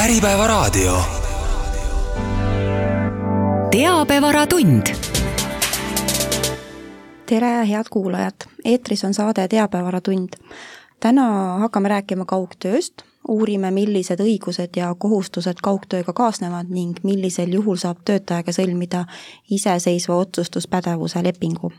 [0.00, 0.98] Äripäevaraadio.
[3.70, 4.86] teabevaratund.
[7.26, 8.34] tere, head kuulajad,
[8.64, 10.28] eetris on saade Teabevaratund.
[11.00, 17.98] täna hakkame rääkima kaugtööst, uurime, millised õigused ja kohustused kaugtööga kaasnevad ning millisel juhul saab
[18.04, 19.04] töötajaga sõlmida
[19.50, 21.72] iseseisva otsustuspädevuse lepingu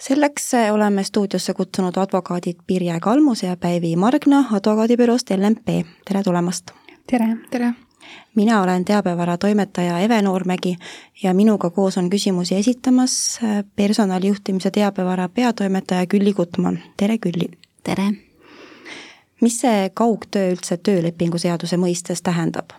[0.00, 6.83] selleks oleme stuudiosse kutsunud advokaadid Pirje Kalmus ja Päivi Margna advokaadibüroost LMP, tere tulemast!
[7.06, 7.36] Tere!
[7.50, 7.74] tere!
[8.34, 10.76] mina olen teabevara toimetaja Eve Noormägi
[11.22, 13.40] ja minuga koos on küsimusi esitamas
[13.76, 17.50] personalijuhtimise teabevara peatoimetaja Külli Gutmann, tere Külli!
[17.84, 18.12] tere!
[19.40, 22.72] mis see kaugtöö üldse töölepingu seaduse mõistes tähendab?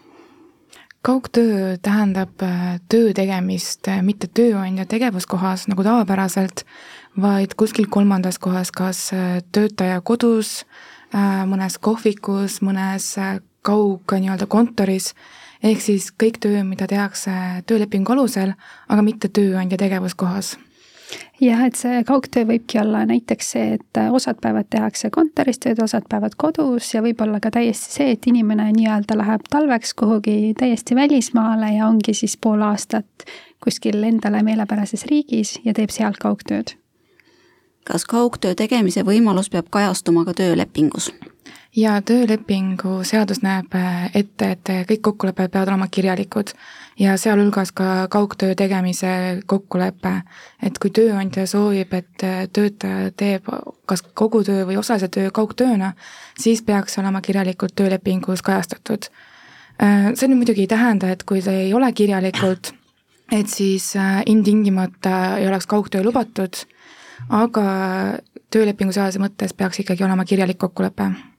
[1.05, 6.65] kaugtöö tähendab äh, töö tegemist äh, mitte tööandja tegevuskohas nagu tavapäraselt,
[7.21, 10.63] vaid kuskil kolmandas kohas, kas äh, töötaja kodus,
[11.48, 13.13] mõnes kohvikus, mõnes
[13.65, 15.13] kaug nii-öelda kontoris,
[15.63, 17.34] ehk siis kõik töö, mida tehakse
[17.67, 18.53] töölepingu alusel,
[18.90, 20.55] aga mitte tööandja tegevuskohas
[21.41, 26.07] jah, et see kaugtöö võibki olla näiteks see, et osad päevad tehakse kontoris tööd, osad
[26.09, 31.73] päevad kodus ja võib-olla ka täiesti see, et inimene nii-öelda läheb talveks kuhugi täiesti välismaale
[31.77, 33.27] ja ongi siis pool aastat
[33.63, 36.75] kuskil endale meelepärases riigis ja teeb seal kaugtööd.
[37.85, 41.12] kas kaugtöö tegemise võimalus peab kajastuma ka töölepingus?
[41.76, 43.73] Ja töölepingu seadus näeb
[44.15, 46.54] ette, et kõik kokkulepped peavad olema kirjalikud
[46.99, 50.21] ja sealhulgas ka kaugtöö tegemise kokkulepe.
[50.63, 53.51] et kui tööandja soovib, et töötaja teeb
[53.85, 55.93] kas kogu töö või osalise töö kaugtööna,
[56.40, 59.09] siis peaks olema kirjalikult töölepingus kajastatud.
[60.13, 62.73] see nüüd muidugi ei tähenda, et kui see ei ole kirjalikult,
[63.31, 63.93] et siis
[64.25, 66.56] ilmtingimata ei oleks kaugtöö lubatud,
[67.29, 67.63] aga
[68.50, 71.34] töölepingu seaduse mõttes peaks ikkagi olema kirjalik kokkulepe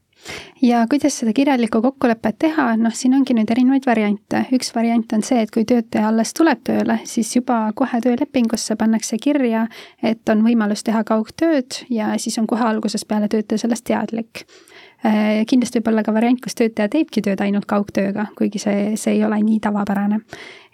[0.63, 4.45] ja kuidas seda kirjalikku kokkulepet teha, noh, siin ongi nüüd erinevaid variante.
[4.53, 9.19] üks variant on see, et kui töötaja alles tuleb tööle, siis juba kohe töölepingusse pannakse
[9.23, 9.67] kirja,
[10.03, 14.47] et on võimalus teha kaugtööd ja siis on kohe algusest peale töötaja sellest teadlik
[15.05, 19.19] Äh, kindlasti võib olla ka variant, kus töötaja teebki tööd ainult kaugtööga, kuigi see, see
[19.19, 20.23] ei ole nii tavapärane.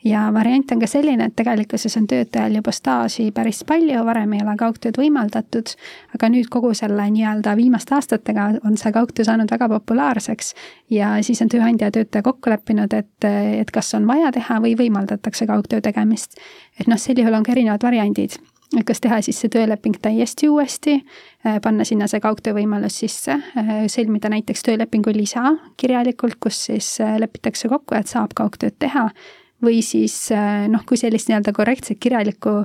[0.04, 4.44] Ja variant on ka selline, et tegelikkuses on töötajal juba staaži päris palju, varem ei
[4.44, 5.74] ole kaugtööd võimaldatud,
[6.16, 10.54] aga nüüd kogu selle nii-öelda viimaste aastatega on see kaugtöö saanud väga populaarseks
[10.90, 14.76] ja siis on tööandja ja töötaja kokku leppinud, et, et kas on vaja teha või
[14.78, 16.40] võimaldatakse kaugtöö tegemist.
[16.80, 18.38] et noh, sel juhul on ka erinevad variandid
[18.80, 20.96] et kas teha siis see tööleping täiesti uuesti,
[21.64, 23.36] panna sinna see kaugtöö võimalus sisse,
[23.92, 29.08] sõlmida näiteks töölepingu lisa kirjalikult, kus siis lepitakse kokku, et saab kaugtööd teha.
[29.62, 30.16] Või siis
[30.68, 32.62] noh, kui sellist nii-öelda korrektset kirjalikku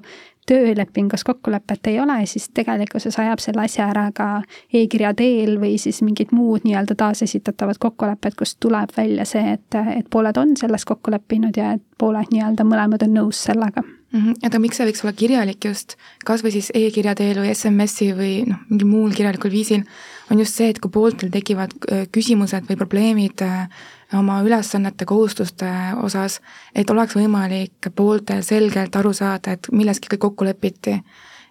[0.47, 4.27] töölepingus kokkulepet ei ole, siis tegelikkuses ajab selle asja ära ka
[4.73, 10.07] e-kirja teel või siis mingid muud nii-öelda taasesitatavad kokkulepped, kust tuleb välja see, et, et
[10.09, 14.19] pooled on selles kokku leppinud ja et pooled nii-öelda mõlemad on nõus sellega mm.
[14.21, 14.39] -hmm.
[14.47, 18.33] aga miks see võiks olla kirjalik just, kas või siis e-kirja teel või SMS-i või
[18.47, 19.83] noh, mingil muul kirjalikul viisil,
[20.31, 23.67] on just see, et kui pooltel tekivad äh, küsimused või probleemid äh,
[24.13, 25.69] oma ülesannete, kohustuste
[26.03, 26.41] osas,
[26.75, 31.01] et oleks võimalik pooltel selgelt aru saada, et milleski kõik kokku lepiti.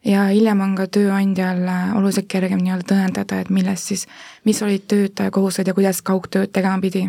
[0.05, 4.06] ja hiljem on ka tööandjal äh, oluliselt kergem nii-öelda tõendada, et milles siis,
[4.45, 7.09] mis olid töötaja kohustused ja kuidas kaugtööd tegema pidi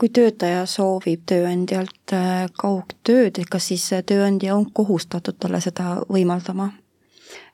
[0.00, 6.72] kui töötaja soovib tööandjalt äh, kaugtööd, kas siis tööandja on kohustatud talle seda võimaldama?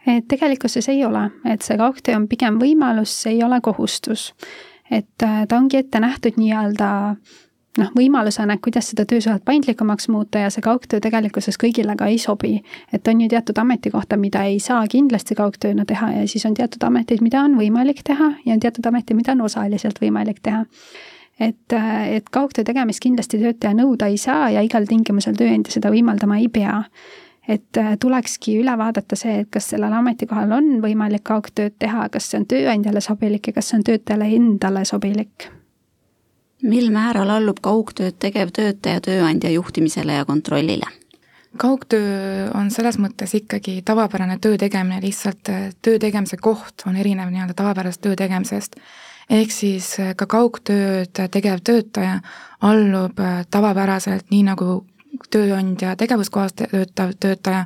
[0.06, 4.30] et tegelikkuses ei ole, et see kaugtöö on pigem võimalus, see ei ole kohustus.
[4.90, 6.88] Et äh, ta ongi ette nähtud nii-öelda
[7.78, 12.18] noh, võimalusena, et kuidas seda töösuhet paindlikumaks muuta ja see kaugtöö tegelikkuses kõigile ka ei
[12.18, 12.62] sobi.
[12.92, 16.82] et on ju teatud ametikohta, mida ei saa kindlasti kaugtööna teha ja siis on teatud
[16.82, 20.66] ameteid, mida on võimalik teha ja on teatud ameteid, mida on osaliselt võimalik teha
[21.40, 21.72] et,
[22.16, 26.48] et kaugtöö tegemist kindlasti töötaja nõuda ei saa ja igal tingimusel tööandja seda võimaldama ei
[26.52, 26.82] pea.
[27.50, 32.30] Et äh, tulekski üle vaadata see, et kas sellel ametikohal on võimalik kaugtööd teha, kas
[32.30, 35.48] see on tööandjale sobilik ja kas see on töötajale endale sobilik.
[36.62, 40.86] mil määral allub kaugtööd tegev töötaja tööandja juhtimisele ja kontrollile?
[41.58, 47.32] kaugtöö on selles mõttes ikkagi tavapärane töö tegemine, lihtsalt äh, töö tegemise koht on erinev
[47.32, 48.78] nii-öelda tavapärasest töö tegemisest
[49.30, 52.20] ehk siis äh, ka kaugtööd tegev töötaja
[52.60, 53.18] allub
[53.50, 54.84] tavapäraselt, nii nagu
[55.30, 57.64] tööandja tegevuskohas töötav töötaja,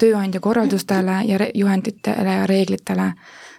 [0.00, 3.12] tööandja korraldustele ja juhenditele ja reeglitele.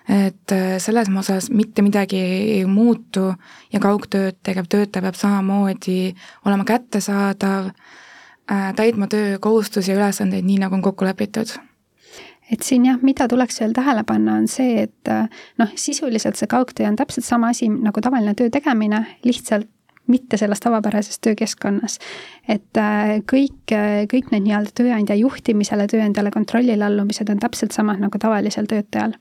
[0.10, 3.34] et äh, selles osas mitte midagi ei muutu
[3.74, 7.70] ja kaugtööd tegev töötaja peab samamoodi olema kättesaadav,
[8.76, 11.54] täitma töökohustusi ja ülesandeid, nii nagu on kokku lepitud
[12.52, 15.12] et siin jah, mida tuleks veel tähele panna, on see, et
[15.62, 19.70] noh, sisuliselt see kaugtöö on täpselt sama asi nagu tavaline töö tegemine, lihtsalt
[20.12, 22.00] mitte selles tavapärases töökeskkonnas.
[22.48, 22.82] et
[23.32, 23.76] kõik,
[24.12, 29.16] kõik need nii-öelda tööandja juhtimisele, tööandjale kontrollile allumised on täpselt samad nagu tavalisel töötajal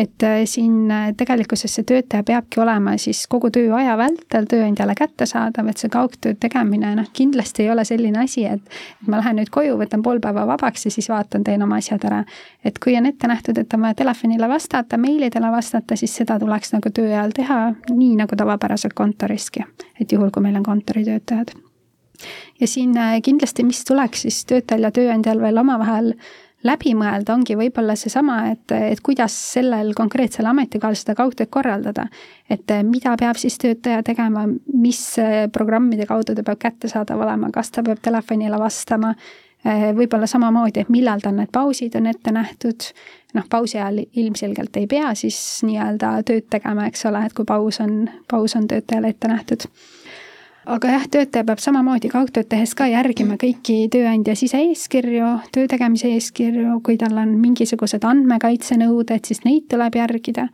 [0.00, 5.68] et äh, siin äh, tegelikkuses see töötaja peabki olema siis kogu tööaja vältel tööandjale kättesaadav,
[5.68, 9.52] et see kaugtöö tegemine noh, kindlasti ei ole selline asi, et et ma lähen nüüd
[9.52, 12.22] koju, võtan pool päeva vabaks ja siis vaatan, teen oma asjad ära.
[12.64, 16.72] et kui on ette nähtud, et on vaja telefonile vastata, meilidele vastata, siis seda tuleks
[16.72, 17.60] nagu töö ajal teha,
[17.90, 19.64] nii nagu tavapäraselt kontoriski.
[20.00, 21.52] et juhul, kui meil on kontoritöötajad.
[22.60, 26.14] ja siin äh, kindlasti, mis tuleks siis töötajal ja tööandjal veel omavahel
[26.66, 32.06] läbi mõelda, ongi võib-olla seesama, et, et kuidas sellel konkreetsel ametikohal seda kaugtööd korraldada.
[32.50, 37.50] et eh, mida peab siis töötaja tegema, mis eh, programmide kaudu ta peab kättesaadav olema,
[37.50, 39.14] kas ta peab telefonile vastama,
[39.64, 42.90] eh, võib-olla samamoodi, et millal tal need pausid on ette nähtud,
[43.34, 47.80] noh, pausi ajal ilmselgelt ei pea siis nii-öelda tööd tegema, eks ole, et kui paus
[47.80, 49.70] on, paus on töötajale ette nähtud
[50.68, 56.80] aga jah, töötaja peab samamoodi kaugtööd tehes ka järgima kõiki tööandja sise-eeskirju, töö tegemise eeskirju,
[56.84, 60.48] kui tal on mingisugused andmekaitsenõuded, siis neid tuleb järgida.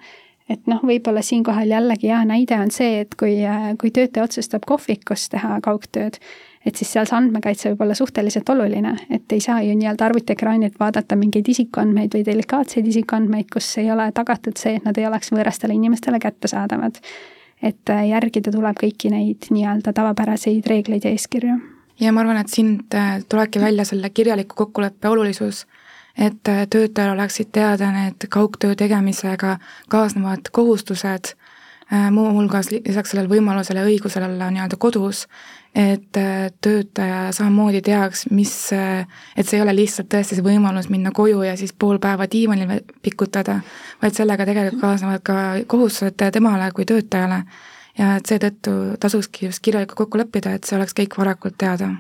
[0.47, 3.41] et noh, võib-olla siinkohal jällegi hea näide on see, et kui,
[3.81, 6.21] kui töötaja otsustab kohvikus teha kaugtööd,
[6.65, 10.79] et siis seal see andmekaitse võib olla suhteliselt oluline, et ei saa ju nii-öelda arvutiekraanilt
[10.79, 15.35] vaadata mingeid isikuandmeid või delikaatseid isikuandmeid, kus ei ole tagatud see, et nad ei oleks
[15.35, 17.03] võõrastele inimestele kättesaadavad
[17.63, 21.57] et äh, järgida tuleb kõiki neid nii-öelda tavapäraseid reegleid ja eeskirju.
[22.01, 25.67] ja ma arvan, et siin äh, tulebki välja selle kirjaliku kokkuleppe olulisus,
[26.19, 29.59] et äh, töötajal oleksid teada need kaugtöö tegemisega
[29.89, 31.37] kaasnevad kohustused,
[32.11, 35.29] muuhulgas lisaks sellele võimalusele ja õigusele olla nii-öelda kodus,
[35.77, 39.05] et äh, töötaja samamoodi teaks, mis, äh,
[39.37, 42.81] et see ei ole lihtsalt tõesti see võimalus minna koju ja siis pool päeva diivanil
[43.05, 43.59] pikutada,
[44.03, 45.39] vaid sellega tegelikult kaasnevad ka
[45.69, 47.45] kohustused temale kui töötajale.
[47.99, 48.71] ja et seetõttu
[49.01, 51.95] tasukski just kirjalikult kokku leppida, et see oleks kõik varakult teada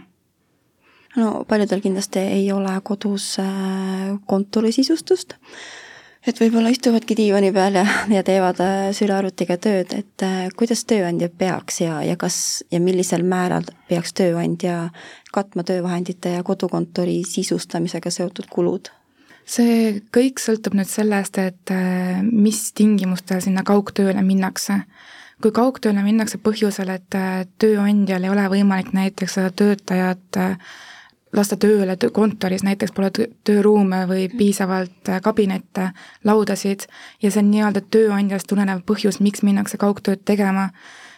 [1.17, 5.37] no paljudel kindlasti ei ole kodus äh, kontorisisustust
[6.27, 11.29] et võib-olla istuvadki diivani peal ja, ja teevad äh, sülearvutiga tööd, et äh, kuidas tööandja
[11.31, 14.89] peaks ja, ja kas ja millisel määral peaks tööandja
[15.35, 18.91] katma töövahendite ja kodukontori sisustamisega seotud kulud?
[19.47, 24.81] see kõik sõltub nüüd sellest, et äh, mis tingimustel sinna kaugtööle minnakse.
[25.43, 27.17] kui kaugtööle minnakse põhjusel, et
[27.61, 30.39] tööandjal ei ole võimalik näiteks seda töötajat
[31.37, 33.11] lasta tööle kontoris, näiteks pole
[33.47, 35.91] tööruume või piisavalt äh, kabinette,
[36.25, 36.87] laudasid
[37.23, 40.69] ja see on nii-öelda tööandjast tulenev põhjus, miks minnakse kaugtööd tegema,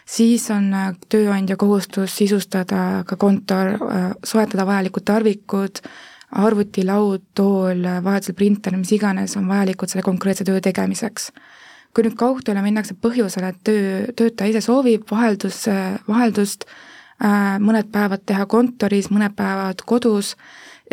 [0.09, 5.83] siis on äh, tööandja kohustus sisustada ka kontor, äh, soetada vajalikud tarvikud,
[6.39, 11.31] arvuti, laud, tool, vahetusel printer, mis iganes on vajalikud selle konkreetse töö tegemiseks.
[11.89, 15.63] kui nüüd kaugtööle minnakse põhjusel, et töö, töötaja ise soovib vaheldus,
[16.05, 16.88] vaheldust, Äh,
[17.59, 20.35] mõned päevad teha kontoris, mõned päevad kodus,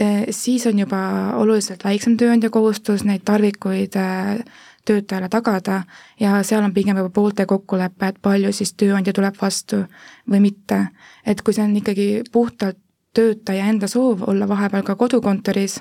[0.00, 4.40] äh, siis on juba oluliselt väiksem tööandja kohustus neid tarvikuid äh,
[4.87, 5.82] töötajale tagada
[6.20, 9.84] ja seal on pigem juba poolte kokkulepe, et palju siis tööandja tuleb vastu
[10.31, 10.88] või mitte.
[11.26, 12.79] et kui see on ikkagi puhtalt
[13.17, 15.81] töötaja enda soov olla vahepeal ka kodukontoris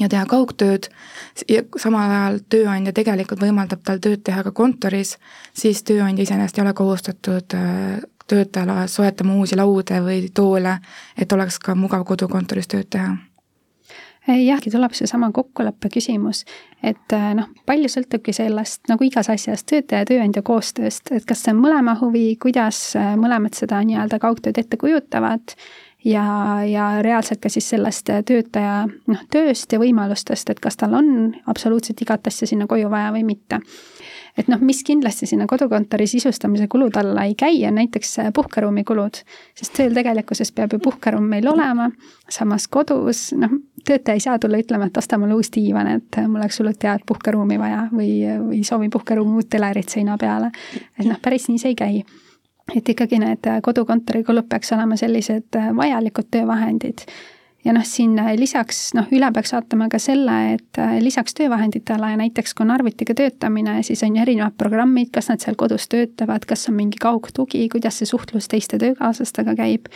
[0.00, 0.88] ja teha kaugtööd
[1.48, 5.16] ja samal ajal tööandja tegelikult võimaldab tal tööd teha ka kontoris,
[5.52, 7.56] siis tööandja iseenesest ei ole kohustatud
[8.26, 10.78] töötajale soetama uusi laude või toole,
[11.16, 13.16] et oleks ka mugav kodukontoris tööd teha?
[14.22, 16.44] Jah, tuleb seesama kokkuleppe küsimus,
[16.78, 21.42] et äh, noh, palju sõltubki sellest, nagu igas asjas, töötaja ja tööandja koostööst, et kas
[21.42, 25.56] see on mõlema huvi, kuidas äh, mõlemad seda nii-öelda kaugtööd ette kujutavad
[26.04, 26.24] ja,
[26.66, 32.00] ja reaalselt ka siis sellest töötaja noh, tööst ja võimalustest, et kas tal on absoluutselt
[32.02, 33.62] igat asja sinna koju vaja või mitte
[34.38, 38.84] et noh, mis kindlasti sinna kodukontori sisustamise kulud alla ei käi, on näiteks äh, puhkeruumi
[38.88, 39.20] kulud.
[39.58, 41.90] sest tööl tegelikkuses peab ju puhkeruum meil olema,
[42.30, 43.52] samas kodus noh,
[43.84, 46.88] töötaja ei saa tulla ütlema, et osta mulle uus diivan, et äh, mul oleks hullult
[46.88, 48.12] head puhkeruumi vaja või,
[48.48, 50.52] või soovin puhkeruumi uut telerit seina peale.
[50.98, 52.04] et noh, päris nii see ei käi
[52.76, 57.06] et ikkagi need äh, kodukontori kulud peaks olema sellised vajalikud töövahendid
[57.64, 62.12] ja noh, siin äh, lisaks noh, üle peaks vaatama ka selle, et äh, lisaks töövahenditele
[62.20, 66.46] näiteks kui on arvutiga töötamine, siis on ju erinevad programmid, kas nad seal kodus töötavad,
[66.48, 69.92] kas on mingi kaugtugi, kuidas see suhtlus teiste töökaaslastega käib.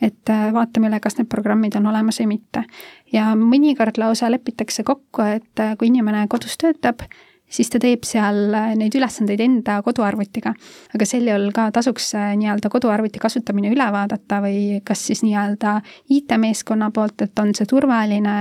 [0.00, 2.64] et äh, vaatame üle, kas need programmid on olemas või mitte.
[3.12, 7.06] ja mõnikord lausa lepitakse kokku, et kui inimene kodus töötab,
[7.48, 10.52] siis ta teeb seal äh, neid ülesandeid enda koduarvutiga.
[10.94, 15.78] aga sel juhul ka tasuks äh, nii-öelda koduarvuti kasutamine üle vaadata või kas siis nii-öelda
[16.10, 18.36] IT-meeskonna poolt, et on see turvaline,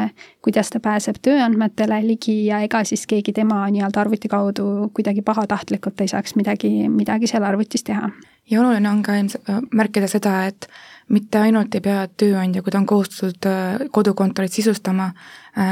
[0.45, 6.01] kuidas ta pääseb tööandmetele ligi ja ega siis keegi tema nii-öelda arvuti kaudu kuidagi pahatahtlikult
[6.01, 8.09] ei saaks midagi, midagi seal arvutis teha
[8.50, 10.67] ja oluline on ka ilmselt märkida seda, et
[11.09, 15.12] mitte ainult ei pea tööandja, kui ta on kohustatud kodukontorit sisustama,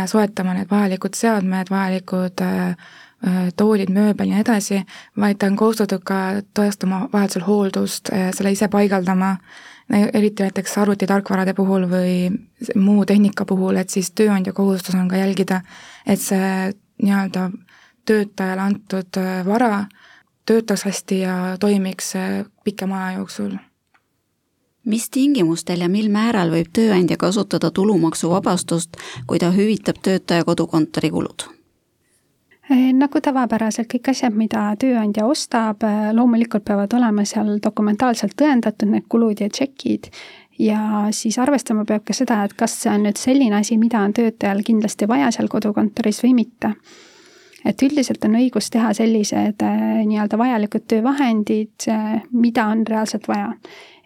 [0.10, 2.42] soetama need vajalikud seadmed, vajalikud
[3.56, 4.82] toolid, mööbel ja nii edasi,
[5.20, 6.20] vaid ta on kohustatud ka
[6.56, 9.38] tõestama vajadusel hooldust, selle ise paigaldama,
[10.14, 12.16] eriti näiteks arvutitarkvarade puhul või
[12.76, 15.62] muu tehnika puhul, et siis tööandja kohustus on ka jälgida,
[16.06, 17.50] et see nii-öelda
[18.06, 19.86] töötajale antud vara
[20.46, 22.14] töötaks hästi ja toimiks
[22.64, 23.56] pikema aja jooksul
[24.86, 31.48] mis tingimustel ja mil määral võib tööandja kasutada tulumaksuvabastust, kui ta hüvitab töötaja kodukontori kulud?
[32.72, 38.88] Eh, nagu tavapäraselt kõik asjad, mida tööandja ostab, eh, loomulikult peavad olema seal dokumentaalselt tõendatud
[38.88, 40.08] need kulud ja tšekid
[40.64, 44.14] ja siis arvestama peab ka seda, et kas see on nüüd selline asi, mida on
[44.14, 46.72] töötajal kindlasti vaja seal kodukontoris või mitte.
[47.66, 51.88] et üldiselt on õigus teha sellised eh, nii-öelda vajalikud töövahendid,
[52.32, 53.54] mida on reaalselt vaja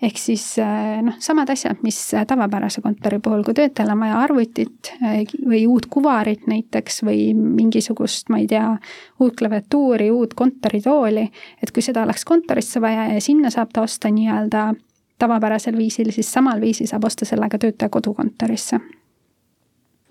[0.02, 4.92] ehk siis eh, noh, samad asjad, mis tavapärase kontori puhul, kui töötajal on vaja arvutit
[5.02, 8.68] eh, või uut kuvarit näiteks või mingisugust, ma ei tea,
[9.24, 11.26] uut klaviatuuri, uut kontoritooli,
[11.64, 14.70] et kui seda oleks kontorisse vaja ja sinna saab ta osta nii-öelda
[15.18, 18.80] tavapärasel viisil, siis samal viisil saab osta selle ka töötaja kodukontorisse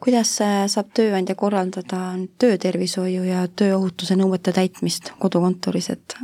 [0.02, 2.00] kuidas saab tööandja korraldada
[2.38, 6.16] töötervishoiu ja tööohutuse nõuete täitmist kodukontoris, et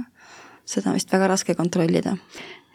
[0.68, 2.16] seda on vist väga raske kontrollida?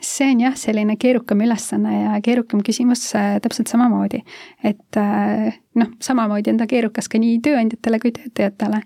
[0.01, 4.21] See on jah, selline keerukam ülesanne ja keerukam küsimus äh, täpselt samamoodi.
[4.63, 8.81] et äh, noh, samamoodi on ta keerukas ka nii tööandjatele kui töötajatele.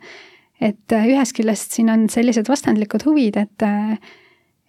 [0.62, 3.68] et äh, ühest küljest siin on sellised vastandlikud huvid, et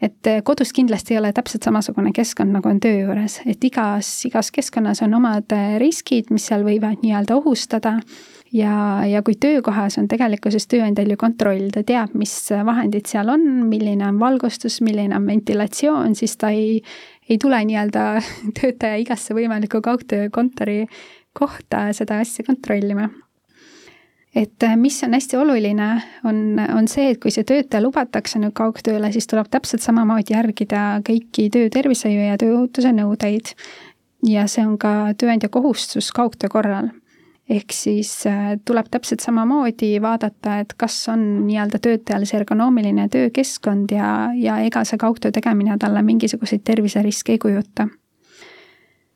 [0.02, 4.50] et kodus kindlasti ei ole täpselt samasugune keskkond, nagu on töö juures, et igas, igas
[4.50, 8.00] keskkonnas on omad riskid, mis seal võivad nii-öelda ohustada
[8.52, 12.34] ja, ja kui töökohas on tegelikkuses tööandjal ju kontroll, ta teab, mis
[12.66, 16.78] vahendid seal on, milline on valgustus, milline on ventilatsioon, siis ta ei,
[17.28, 18.06] ei tule nii-öelda
[18.60, 20.86] töötaja igasse võimalikku kaugtöökontori
[21.32, 23.08] kohta seda asja kontrollima
[24.36, 25.88] et mis on hästi oluline,
[26.24, 31.02] on, on see, et kui see töötaja lubatakse nüüd kaugtööle, siis tuleb täpselt samamoodi järgida
[31.04, 33.52] kõiki töötervishoiu ja tööohutuse nõudeid.
[34.22, 36.92] ja see on ka tööandja kohustus kaugtöö korral
[37.52, 43.92] ehk siis äh, tuleb täpselt samamoodi vaadata, et kas on nii-öelda töötajal see ergonoomiline töökeskkond
[43.96, 47.88] ja, ja ega see kaugtöö tegemine talle mingisuguseid terviseriske ei kujuta.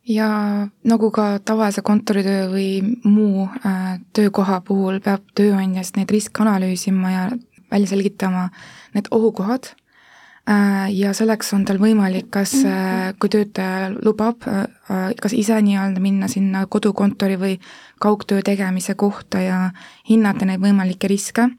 [0.09, 0.29] ja
[0.85, 2.69] nagu ka tavalise kontoritöö või
[3.05, 7.25] muu äh, töökoha puhul peab tööandja siis neid riske analüüsima ja
[7.71, 8.49] välja selgitama
[8.95, 9.73] need ohukohad
[10.93, 16.29] ja selleks on tal võimalik, kas, äh, kui töötaja lubab, äh, kas ise nii-öelda minna
[16.29, 17.59] sinna kodukontori või
[18.01, 19.71] kaugtöö tegemise kohta ja
[20.09, 21.51] hinnata neid võimalikke riske.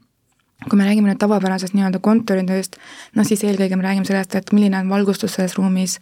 [0.68, 2.76] kui me räägime nüüd tavapärasest nii-öelda kontoritööst,
[3.14, 6.00] noh siis eelkõige me räägime sellest, et milline on valgustus selles ruumis,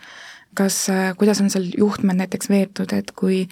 [0.55, 0.87] kas,
[1.19, 3.43] kuidas on seal juhtmed näiteks veetud, et kui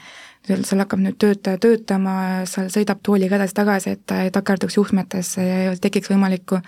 [0.49, 2.15] seal hakkab nüüd töötaja töötama,
[2.49, 6.61] seal sõidab tooliga edasi-tagasi, et ta ei takerduks juhtmetesse ja ei tekiks võimalikku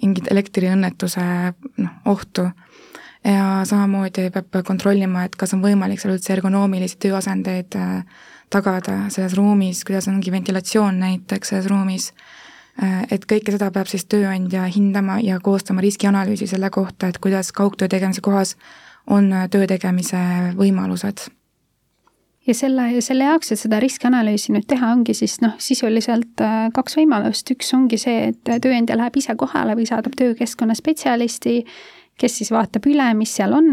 [0.00, 1.24] mingit elektriõnnetuse
[1.82, 2.48] noh, ohtu.
[3.24, 9.36] ja samamoodi peab kontrollima, et kas on võimalik seal üldse ergonoomilisi tööasendeid äh, tagada selles
[9.38, 12.08] ruumis, kuidas ongi ventilatsioon näiteks selles ruumis,
[12.82, 17.52] äh, et kõike seda peab siis tööandja hindama ja koostama riskianalüüsi selle kohta, et kuidas
[17.52, 18.56] kaugtöö tegemise kohas
[19.06, 20.18] on töö tegemise
[20.58, 21.28] võimalused
[22.46, 26.98] ja selle, selle jaoks, et seda riskianalüüsi nüüd teha, ongi siis noh, sisuliselt äh, kaks
[26.98, 31.60] võimalust, üks ongi see, et tööandja läheb ise kohale või saadab töökeskkonna spetsialisti,
[32.20, 33.68] kes siis vaatab üle, mis seal on.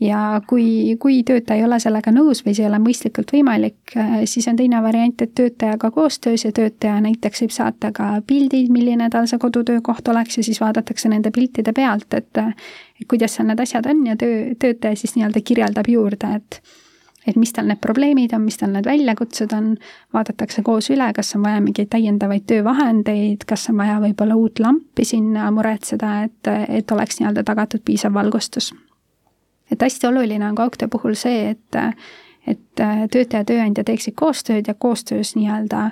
[0.00, 4.12] Ja kui, kui töötaja ei ole sellega nõus või see ei ole mõistlikult võimalik, äh,
[4.30, 9.08] siis on teine variant, et töötajaga koostöös ja töötaja näiteks võib saata ka pildid, milline
[9.12, 12.44] tal see kodutöökoht oleks ja siis vaadatakse nende piltide pealt, et
[13.08, 14.04] kuidas seal need asjad on.
[14.12, 16.62] Ja töö, töötaja siis nii-öelda kirjeldab juurde, et
[17.26, 19.74] et mis tal need probleemid on, mis tal need väljakutsed on,
[20.14, 25.04] vaadatakse koos üle, kas on vaja mingeid täiendavaid töövahendeid, kas on vaja võib-olla uut lampi
[25.04, 28.72] sinna muretseda, et, et oleks nii-öelda tagatud piisav valgustus.
[29.70, 31.76] et hästi oluline on kaugtöö puhul see, et,
[32.46, 35.90] et töötaja ja tööandja teeksid koostööd ja koostöös nii-öelda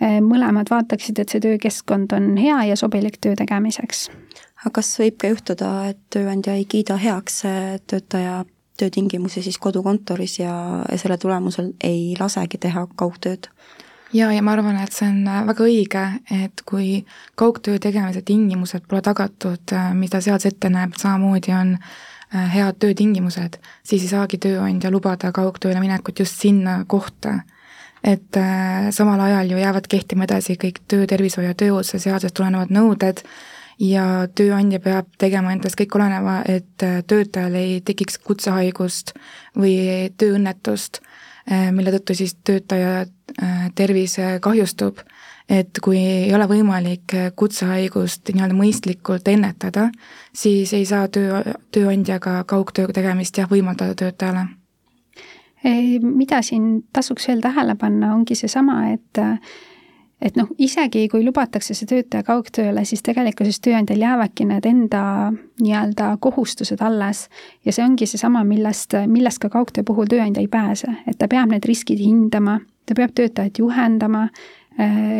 [0.00, 4.10] eh, mõlemad vaataksid, et see töökeskkond on hea ja sobilik töö tegemiseks.
[4.64, 7.42] aga kas võib ka juhtuda, et tööandja ei kiida heaks
[7.86, 8.44] töötaja
[8.78, 10.54] töötingimusi siis kodukontoris ja
[10.96, 13.48] selle tulemusel ei lasegi teha kaugtööd.
[14.12, 16.04] ja, ja ma arvan, et see on väga õige,
[16.44, 17.04] et kui
[17.36, 24.06] kaugtöö tegemise tingimused pole tagatud, mida seadus ette näeb, samamoodi on äh, head töötingimused, siis
[24.06, 27.40] ei saagi tööandja lubada kaugtööle minekut just sinna kohta.
[28.04, 33.24] et äh, samal ajal ju jäävad kehtima edasi kõik töötervishoiu ja tööohutuse seadusest tulenevad nõuded
[33.80, 39.14] ja tööandja peab tegema endast kõik oleneva, et töötajal ei tekiks kutsehaigust
[39.56, 41.00] või tööõnnetust,
[41.72, 43.06] mille tõttu siis töötaja
[43.78, 45.00] tervis kahjustub
[45.48, 49.88] et kui ei ole võimalik kutsehaigust nii-öelda mõistlikult ennetada,
[50.36, 51.40] siis ei saa töö,
[51.72, 54.46] tööandjaga kaugtöö tegemist jah, võimaldada töötajale.
[56.00, 59.18] mida siin tasuks veel tähele panna, ongi seesama, et
[60.22, 65.02] et noh, isegi kui lubatakse see töötaja kaugtööle, siis tegelikkuses tööandjal jäävadki need enda
[65.60, 67.28] nii-öelda kohustused alles.
[67.64, 71.52] ja see ongi seesama, millest, millest ka kaugtöö puhul tööandja ei pääse, et ta peab
[71.52, 74.28] need riskid hindama, ta peab töötajat juhendama,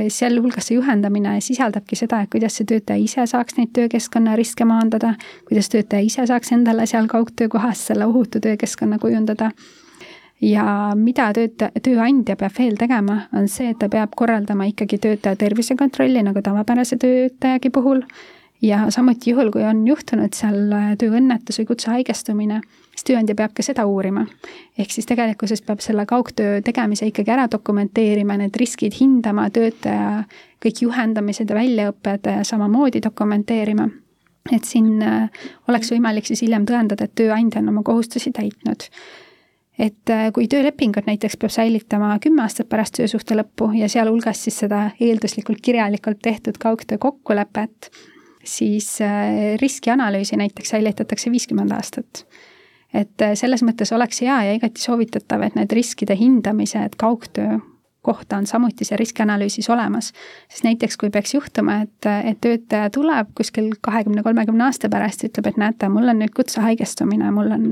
[0.08, 5.16] sealhulgas see juhendamine sisaldabki seda, et kuidas see töötaja ise saaks neid töökeskkonna riske maandada,
[5.48, 9.50] kuidas töötaja ise saaks endale seal kaugtöökohas selle ohutu töökeskkonna kujundada.
[10.40, 10.64] Ja
[10.94, 16.22] mida töötaja, tööandja peab veel tegema, on see, et ta peab korraldama ikkagi töötaja tervisekontrolli
[16.22, 18.04] nagu tavapärase töötajagi puhul
[18.62, 22.62] ja samuti juhul, kui on juhtunud seal tööõnnetus või kutsehaigestumine
[22.98, 24.26] siis tööandja peab ka seda uurima.
[24.78, 30.24] ehk siis tegelikkuses peab selle kaugtöö tegemise ikkagi ära dokumenteerima, need riskid hindama, töötaja
[30.64, 33.88] kõik juhendamised ja väljaõpped samamoodi dokumenteerima.
[34.52, 35.30] et siin äh,
[35.68, 38.88] oleks võimalik siis hiljem tõendada, et tööandja on oma kohustusi täitnud
[39.78, 44.58] et äh, kui töölepingut näiteks peab säilitama kümme aastat pärast töösuhte lõppu ja sealhulgas siis
[44.64, 47.90] seda eelduslikult kirjalikult tehtud kaugtöö kokkulepet,
[48.44, 52.24] siis äh, riskianalüüsi näiteks säilitatakse viiskümmend aastat.
[52.94, 57.58] Et äh, selles mõttes oleks hea ja igati soovitatav, et need riskide hindamised kaugtöö
[58.08, 60.12] kohta on samuti see riskianalüüsis olemas.
[60.48, 65.50] sest näiteks, kui peaks juhtuma, et, et töötaja tuleb kuskil kahekümne, kolmekümne aasta pärast ütleb,
[65.52, 67.64] et näete, mul on nüüd kutsehaigestumine, mul on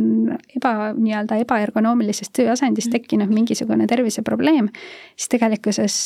[0.59, 4.69] eba, nii-öelda ebaergonoomilisest tööasendist tekkinud mingisugune terviseprobleem,
[5.17, 6.01] siis tegelikkuses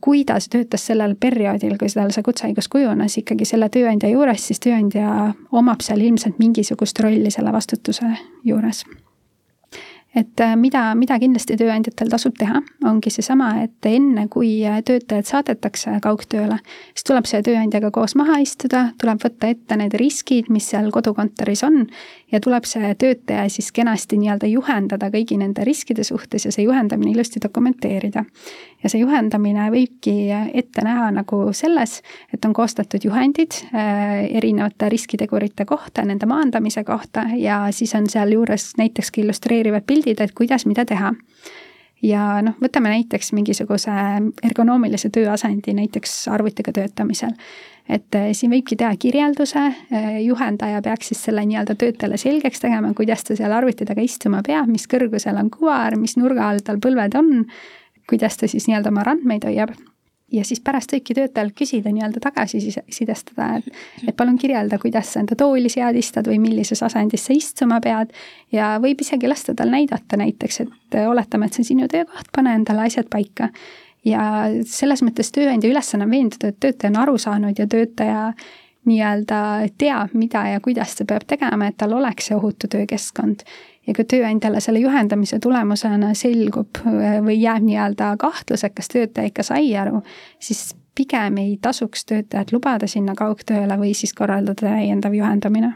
[0.00, 4.62] kui ta töötas sellel perioodil, kui tal see kutsehaigus kujunes ikkagi selle tööandja juures, siis
[4.62, 8.14] tööandja omab seal ilmselt mingisugust rolli selle vastutuse
[8.46, 8.84] juures
[10.18, 15.28] et äh, mida, mida kindlasti tööandjatel tasub teha, ongi seesama, et enne, kui äh, töötajad
[15.28, 16.58] saadetakse kaugtööle,
[16.92, 21.62] siis tuleb see tööandjaga koos maha istuda, tuleb võtta ette need riskid, mis seal kodukontoris
[21.68, 21.84] on
[22.32, 27.14] ja tuleb see töötaja siis kenasti nii-öelda juhendada kõigi nende riskide suhtes ja see juhendamine
[27.14, 28.24] ilusti dokumenteerida.
[28.82, 31.98] Ja see juhendamine võibki ette näha nagu selles,
[32.34, 38.72] et on koostatud juhendid äh, erinevate riskitegurite kohta, nende maandamise kohta ja siis on sealjuures
[38.78, 41.14] näiteks ka illustreerivad pildid, et kuidas mida teha.
[42.02, 43.90] ja noh, võtame näiteks mingisuguse
[44.46, 47.34] ergonoomilise tööasendi, näiteks arvutiga töötamisel.
[47.88, 52.94] et eh, siin võibki teha kirjelduse, eh, juhendaja peaks siis selle nii-öelda töötajale selgeks tegema,
[52.94, 56.78] kuidas ta seal arvuti taga istuma peab, mis kõrgusel on kuvar, mis nurga all tal
[56.78, 57.46] põlved on,
[58.08, 59.76] kuidas ta siis nii-öelda oma randmeid hoiab
[60.32, 63.68] ja siis pärast võibki töötajalt küsida nii-öelda tagasisidestada, et,
[64.08, 68.12] et palun kirjelda, kuidas sa enda tooli seadistad või millises asendis sa istuma pead.
[68.52, 72.54] ja võib isegi lasta tal näidata näiteks, et oletame, et see on sinu töökoht, pane
[72.60, 73.50] endale asjad paika.
[74.04, 74.22] ja
[74.66, 78.32] selles mõttes tööandja ülesanne on veenduda, et töötaja on aru saanud ja töötaja
[78.88, 83.44] nii-öelda teab, mida ja kuidas ta peab tegema, et tal oleks see ohutu töökeskkond
[83.88, 89.32] ja kui tööandjale selle juhendamise tulemusena selgub äh, või jääb nii-öelda kahtlus, et kas töötaja
[89.32, 90.02] ikka sai aru,
[90.38, 95.74] siis pigem ei tasuks töötajat lubada sinna kaugtööle või siis korraldada täiendav juhendamine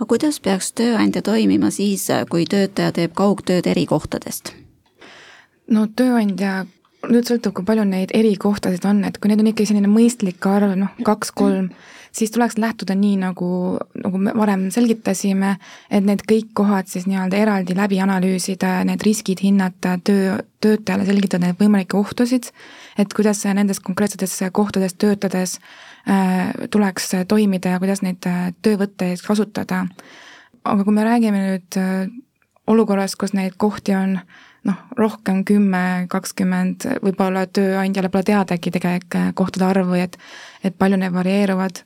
[0.00, 4.54] aga kuidas peaks tööandja toimima siis, kui töötaja teeb kaugtööd eri kohtadest?
[5.70, 6.64] no tööandja,
[7.12, 10.72] nüüd sõltub, kui palju neid erikohtasid on, et kui need on ikkagi selline mõistlik arv,
[10.80, 15.54] noh, kaks-kolm mm, siis tuleks lähtuda nii, nagu, nagu me varem selgitasime,
[15.90, 21.46] et need kõik kohad siis nii-öelda eraldi läbi analüüsida, need riskid hinnata, töö, töötajale selgitada
[21.46, 22.50] neid võimalikke ohtusid,
[22.98, 25.58] et kuidas nendes konkreetsetes kohtades töötades
[26.08, 29.86] äh, tuleks toimida ja kuidas neid äh, töövõtteid kasutada.
[30.64, 32.10] aga kui me räägime nüüd äh,
[32.66, 34.18] olukorrast, kus neid kohti on
[34.68, 40.18] noh, rohkem kümme, kakskümmend, võib-olla tööandjale pole teadagi tegelikult äh, kohtade arvu, et
[40.64, 41.84] et palju need varieeruvad.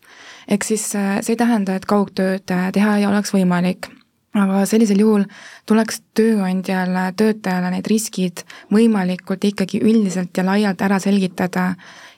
[0.48, 3.88] ehk siis äh, see ei tähenda, et kaugtööd äh, teha ei oleks võimalik,
[4.34, 5.28] aga sellisel juhul
[5.66, 11.74] tuleks tööandjal töötajale need riskid võimalikult ikkagi üldiselt ja laialt ära selgitada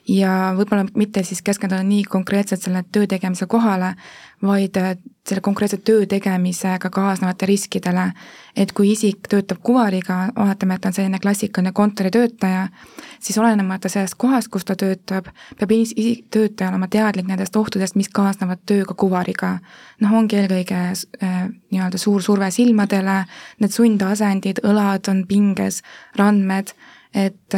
[0.07, 3.93] ja võib-olla mitte siis keskenduda nii konkreetselt selle töö tegemise kohale,
[4.41, 4.77] vaid
[5.27, 8.11] selle konkreetse töö tegemisega kaasnevate riskidele.
[8.55, 12.67] et kui isik töötab kuvariga, oletame, et ta on selline klassikaline kontoritöötaja,
[13.19, 15.27] siis olenemata sellest kohast, kus ta töötab,
[15.59, 19.59] peab isik, töötaja olema teadlik nendest ohtudest, mis kaasnevad tööga kuvariga.
[19.99, 20.81] noh, ongi eelkõige
[21.23, 23.25] äh, nii-öelda suur surve silmadele,
[23.59, 25.83] need sundasendid, õlad on pinges,
[26.15, 26.73] randmed
[27.17, 27.55] et,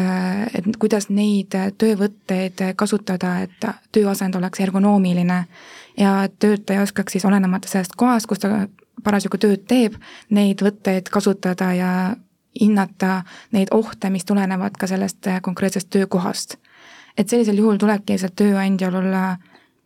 [0.55, 5.39] et kuidas neid töövõtteid kasutada, et tööasend oleks ergonoomiline
[5.99, 8.67] ja töötaja oskaks siis olenemata sellest kohast, kus ta
[9.03, 11.91] parasjagu tööd teeb, neid võtteid kasutada ja
[12.59, 13.23] hinnata
[13.55, 16.57] neid ohte, mis tulenevad ka sellest konkreetsest töökohast.
[17.17, 19.37] et sellisel juhul tulebki lihtsalt tööandjal olla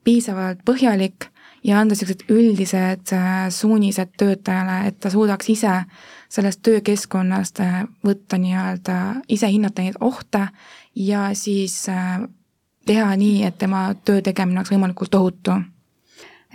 [0.03, 1.33] piisavalt põhjalik
[1.63, 5.73] ja anda niisugused üldised äh, suunised töötajale, et ta suudaks ise
[6.33, 8.97] sellest töökeskkonnast äh, võtta nii-öelda,
[9.29, 10.47] ise hinnata neid ohte
[10.95, 12.23] ja siis äh,
[12.85, 15.59] teha nii, et tema töö tegemine oleks võimalikult ohutu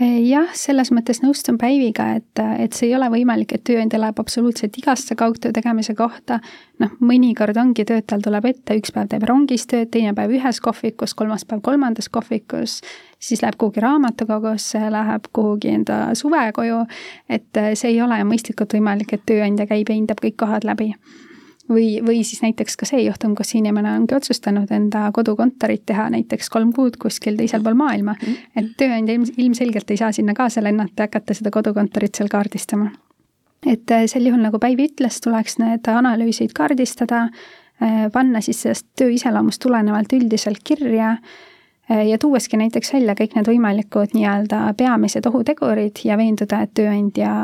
[0.07, 4.77] jah, selles mõttes nõustun Päiviga, et, et see ei ole võimalik, et tööandja läheb absoluutselt
[4.79, 6.41] igasse kaugtöö tegemise kohta.
[6.79, 11.15] noh, mõnikord ongi, töötajal tuleb ette, üks päev teeb rongis tööd, teine päev ühes kohvikus,
[11.19, 12.81] kolmas päev kolmandas kohvikus,
[13.19, 16.85] siis läheb kuhugi raamatukogusse, läheb kuhugi enda suvekoju.
[17.29, 20.95] et see ei ole mõistlikult võimalik, et tööandja käib ja hindab kõik kohad läbi
[21.69, 26.51] või, või siis näiteks ka see juhtum, kus inimene ongi otsustanud enda kodukontorit teha näiteks
[26.53, 28.17] kolm kuud kuskil teisel pool maailma.
[28.57, 32.91] et tööandja ilm, ilmselgelt ei saa sinna kaasa lennata ja hakata seda kodukontorit seal kaardistama.
[33.67, 37.29] et äh, sel juhul, nagu Päivi ütles, tuleks need analüüsid kaardistada,
[37.83, 41.17] äh, panna siis sellest töö iseloomust tulenevalt üldiselt kirja
[41.88, 47.35] ja tuuaski näiteks välja kõik need võimalikud nii-öelda peamised ohutegurid ja veenduda, et tööandja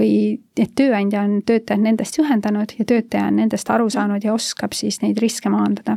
[0.00, 4.76] või et tööandja on töötajad nendest juhendanud ja töötaja on nendest aru saanud ja oskab
[4.76, 5.96] siis neid riske maandada.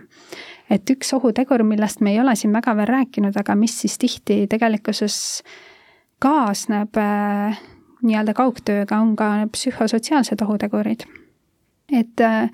[0.69, 4.47] et üks ohutegur, millest me ei ole siin väga veel rääkinud, aga mis siis tihti
[4.47, 5.43] tegelikkuses
[6.19, 7.59] kaasneb äh,
[8.03, 11.03] nii-öelda kaugtööga, on ka psühhosotsiaalsed ohutegurid.
[11.91, 12.49] et äh,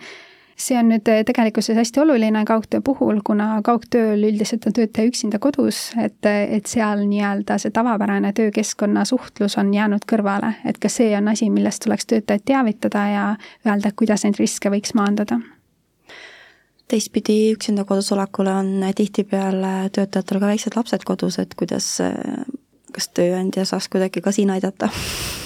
[0.57, 5.39] see on nüüd eh, tegelikkuses hästi oluline kaugtöö puhul, kuna kaugtööl üldiselt on töötaja üksinda
[5.43, 11.11] kodus, et, et seal nii-öelda see tavapärane töökeskkonna suhtlus on jäänud kõrvale, et ka see
[11.17, 13.25] on asi, millest tuleks töötajaid teavitada ja
[13.67, 15.39] öelda, kuidas neid riske võiks maandada.
[16.87, 21.95] Teistpidi üksinda kodus olekule on tihtipeale töötajatel ka väiksed lapsed kodus, et kuidas,
[22.93, 24.91] kas tööandja saaks kuidagi ka siin aidata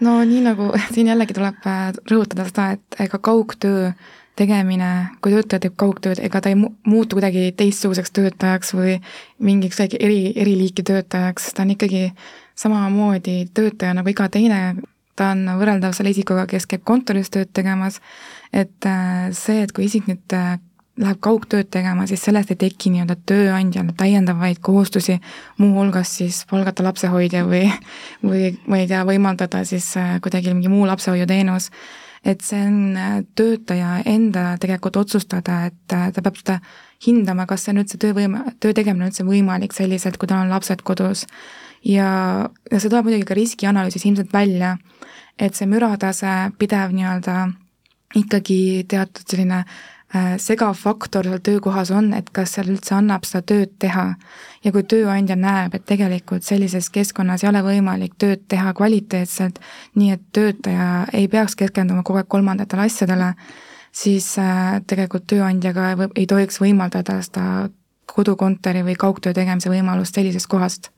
[0.00, 3.90] no nii nagu siin jällegi tuleb äh, rõhutada seda, et ega kaugtöö
[4.36, 4.90] tegemine,
[5.24, 8.98] kui töötaja teeb kaugtööd, ega ta ei muutu kuidagi teistsuguseks töötajaks või
[9.40, 12.10] mingiks eri, eri liiki töötajaks, ta on ikkagi
[12.58, 14.60] samamoodi töötaja nagu iga teine,
[15.16, 18.02] ta on võrreldav selle isikuga, kes käib kontoris tööd tegemas,
[18.52, 20.58] et äh, see, et kui isik nüüd äh,
[21.00, 25.18] läheb kaugtööd tegema, siis sellest ei teki nii-öelda tööandjale täiendavaid kohustusi,
[25.60, 27.66] muuhulgas siis palgata lapsehoidja või,
[28.24, 31.70] või ma ei tea, võimaldada siis äh, kuidagi mingi muu lapsehoiuteenus.
[32.24, 36.58] et see on äh, töötaja enda tegelikult otsustada, et äh, ta peab seda
[37.06, 40.82] hindama, kas see on üldse töövõime, töö tegemine üldse võimalik selliselt, kui tal on lapsed
[40.82, 41.26] kodus.
[41.84, 44.78] ja, ja see tuleb muidugi ka riskianalüüsis ilmselt välja,
[45.38, 47.50] et see müratase, pidev nii-öelda
[48.16, 49.64] ikkagi teatud selline
[50.38, 54.14] segav faktor seal töökohas on, et kas seal üldse annab seda tööd teha.
[54.64, 59.58] ja kui tööandja näeb, et tegelikult sellises keskkonnas ei ole võimalik tööd teha kvaliteetselt,
[59.94, 63.32] nii et töötaja ei peaks keskenduma kogu aeg kolmandatele asjadele,
[63.92, 67.68] siis äh, tegelikult tööandja ka ei tohiks võimaldada seda
[68.06, 70.90] kodukontori või kaugtöö tegemise võimalust sellisest kohast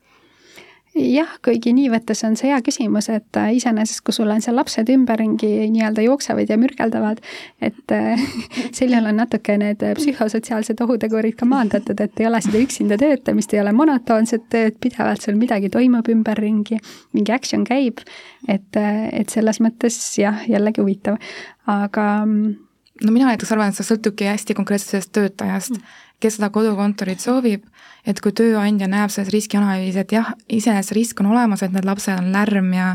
[0.99, 4.57] jah, kuigi nii võttes on see hea küsimus, et äh, iseenesest, kui sul on seal
[4.59, 7.23] lapsed ümberringi nii-öelda jooksevad ja mürgeldavad,
[7.65, 8.21] et äh,
[8.77, 13.55] sel juhul on natuke need psühhosotsiaalsed ohutegurid ka maandatud, et ei ole seda üksinda töötamist,
[13.55, 16.81] ei ole monotoonset tööd, pidevalt sul midagi toimub ümberringi,
[17.17, 18.03] mingi action käib,
[18.49, 21.21] et, äh, et selles mõttes jah, jällegi huvitav,
[21.69, 22.57] aga mm,
[23.05, 27.23] no mina näiteks arvan, et see sõltubki hästi konkreetselt sellest töötajast mm., kes seda kodukontorit
[27.23, 27.65] soovib,
[28.07, 32.19] et kui tööandja näeb selles riskianalüüsis, et jah, iseenesest risk on olemas, et need lapsed
[32.19, 32.95] on lärm ja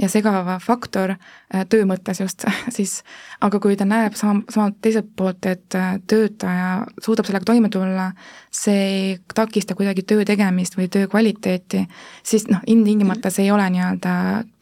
[0.00, 3.00] ja segav faktor äh, töö mõttes just, siis
[3.44, 8.10] aga kui ta näeb sama, sama teiselt poolt, et äh, töötaja suudab sellega toime tulla,
[8.50, 11.84] see ei takista kuidagi töö tegemist või töö kvaliteeti,
[12.26, 14.14] siis noh, ilmtingimata see ei ole nii-öelda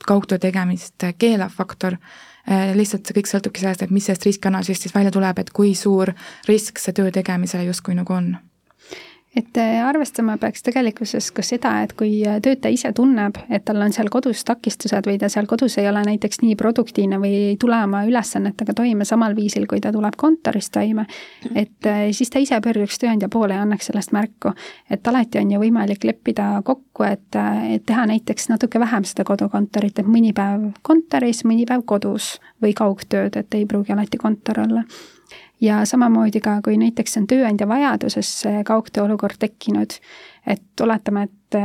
[0.07, 1.97] kaugtöö tegemist keelav faktor
[2.49, 6.13] lihtsalt see kõik sõltubki sellest, et mis sellest riskianalüüsist siis välja tuleb, et kui suur
[6.49, 8.33] risk see töö tegemisele justkui nagu on
[9.37, 13.79] et äh, arvestama peaks tegelikkuses ka seda, et kui äh, töötaja ise tunneb, et tal
[13.85, 17.59] on seal kodus takistused või ta seal kodus ei ole näiteks nii produktiivne või ei
[17.61, 21.07] tule oma ülesannetega toime samal viisil, kui ta tuleb kontoris toime,
[21.55, 24.55] et äh, siis ta ise pöörduks tööandja poole ja annaks sellest märku.
[24.91, 27.39] et alati on ju võimalik leppida kokku, et,
[27.71, 32.75] et teha näiteks natuke vähem seda kodukontorit, et mõni päev kontoris, mõni päev kodus või
[32.75, 34.85] kaugtööd, et ei pruugi alati kontor olla
[35.61, 38.31] ja samamoodi ka, kui näiteks on tööandja vajaduses
[38.67, 39.99] kaugtöö olukord tekkinud,
[40.47, 41.61] et oletame, et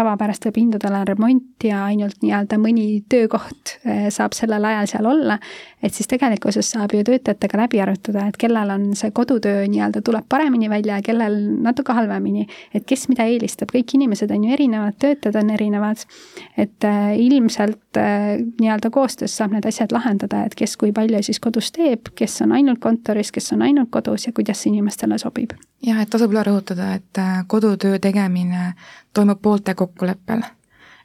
[0.00, 5.36] tavapäraste pindudele on remont ja ainult nii-öelda mõni töökoht eh, saab sellel ajal seal olla,
[5.82, 10.24] et siis tegelikkuses saab ju töötajatega läbi arutada, et kellel on see kodutöö nii-öelda tuleb
[10.28, 11.36] paremini välja ja kellel
[11.66, 12.46] natuke halvemini.
[12.74, 16.04] et kes mida eelistab, kõik inimesed on ju erinevad, töötajad on erinevad,
[16.56, 21.40] et eh, ilmselt eh, nii-öelda koostöös saab need asjad lahendada, et kes kui palju siis
[21.40, 25.52] kodus teeb, kes on ainult kontoris, kes on ainult kodus ja kuidas inimestele sobib.
[25.84, 28.72] jah, et tasub üle rõhutada, et kodutöö tegemine
[29.14, 30.42] toimub poolte kokkuleppel.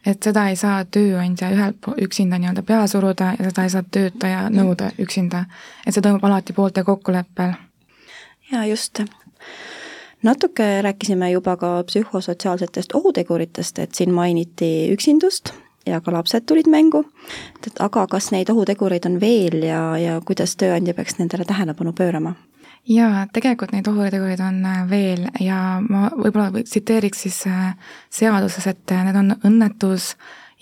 [0.06, 4.50] et seda ei saa tööandja ühelt üksinda nii-öelda peale suruda ja seda ei saa töötaja
[4.54, 5.46] nõuda üksinda.
[5.86, 7.54] et see toimub alati poolte kokkuleppel.
[8.52, 9.02] jaa, just
[10.24, 15.54] natuke rääkisime juba ka psühhosotsiaalsetest ohuteguritest, et siin mainiti üksindust
[15.86, 17.06] ja ka lapsed tulid mängu,
[17.68, 22.36] et aga kas neid ohutegureid on veel ja, ja kuidas tööandja peaks nendele tähelepanu pöörama?
[22.88, 27.74] Jaa, tegelikult neid ohutegureid on äh, veel ja ma võib-olla tsiteeriks siis äh,
[28.14, 30.14] seaduses, et äh, need on õnnetus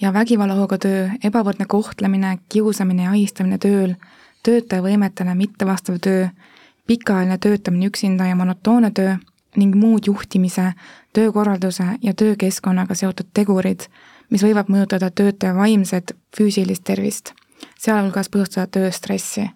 [0.01, 3.95] ja vägivallaohuga töö, ebavõrdne kohtlemine, kiusamine ja ahistamine tööl,
[4.43, 6.27] töötaja võimetele mittevastav töö,
[6.88, 9.17] pikaajaline töötamine üksinda ja monotoonne töö
[9.59, 10.71] ning muud juhtimise,
[11.13, 13.86] töökorralduse ja töökeskkonnaga seotud tegurid,
[14.33, 17.36] mis võivad mõjutada töötaja vaimset, füüsilist tervist,
[17.77, 19.51] sealhulgas põhjustada tööstressi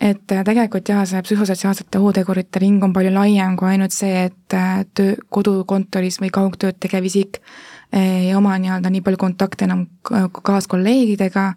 [0.00, 4.56] et äh, tegelikult jah, see psühhosotsiaalsete ohutegurite ring on palju laiem kui ainult see, et
[4.56, 9.86] äh, töö, kodukontoris või kaugtööd tegev isik äh, ei oma nii-öelda nii palju kontakte enam
[10.42, 11.48] kaaskolleegidega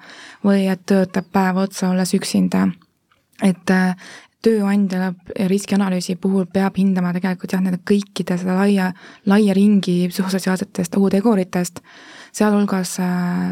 [0.48, 2.70] või et töötab päev otsa, olles üksinda.
[3.44, 3.72] et
[4.44, 5.14] tööandja
[5.52, 8.92] riskianalüüsi puhul peab hindama tegelikult jah, nende kõikide seda laia,
[9.28, 11.82] laia ringi psühhosotsiaalsetest ohuteguritest,
[12.36, 12.98] sealhulgas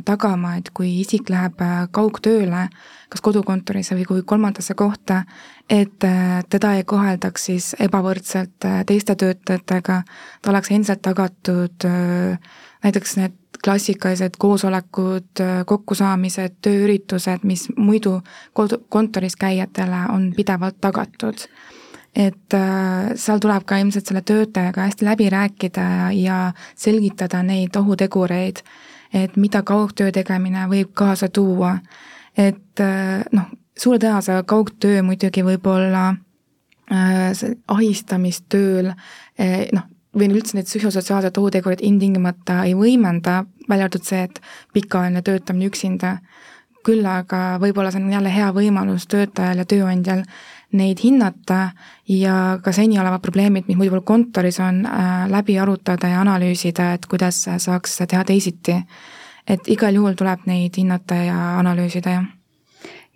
[0.05, 1.61] tagama, et kui isik läheb
[1.91, 2.67] kaugtööle,
[3.09, 5.23] kas kodukontorisse või kui kolmandasse kohta,
[5.69, 10.01] et äh, teda ei koheldaks siis ebavõrdselt äh, teiste töötajatega,
[10.41, 12.39] ta oleks endiselt tagatud äh,
[12.83, 18.19] näiteks need klassikalised koosolekud, kokkusaamised, tööüritused, mis muidu
[18.53, 21.47] kodu, kontoris käijatele on pidevalt tagatud.
[22.15, 22.55] Et
[23.15, 26.37] seal tuleb ka ilmselt selle töötajaga hästi läbi rääkida ja,
[26.75, 28.63] selgitada neid ohutegureid,
[29.13, 31.77] et mida kaugtöö tegemine võib kaasa tuua.
[32.37, 36.09] Et äh, noh, suure tõenäosusega kaugtöö muidugi võib-olla
[36.91, 43.87] äh, see ahistamist tööl äh, noh, või üldse need psühhosotsiaalsed ohutegurid ilmtingimata ei võimenda, välja
[43.87, 44.39] arvatud see, et
[44.73, 46.17] pikaajaline töötamine üksinda,
[46.87, 50.23] küll aga võib-olla see on jälle hea võimalus töötajal ja tööandjal
[50.73, 51.69] neid hinnata
[52.09, 54.81] ja ka seni olevad probleemid, mis muidu kontoris on,
[55.31, 58.75] läbi arutada ja analüüsida, et kuidas saaks teha teisiti.
[59.47, 62.25] Et igal juhul tuleb neid hinnata ja analüüsida, jah.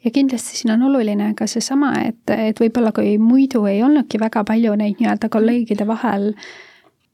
[0.05, 4.41] Ja kindlasti siin on oluline ka seesama, et, et võib-olla kui muidu ei olnudki väga
[4.47, 6.31] palju neid nii-öelda kolleegide vahel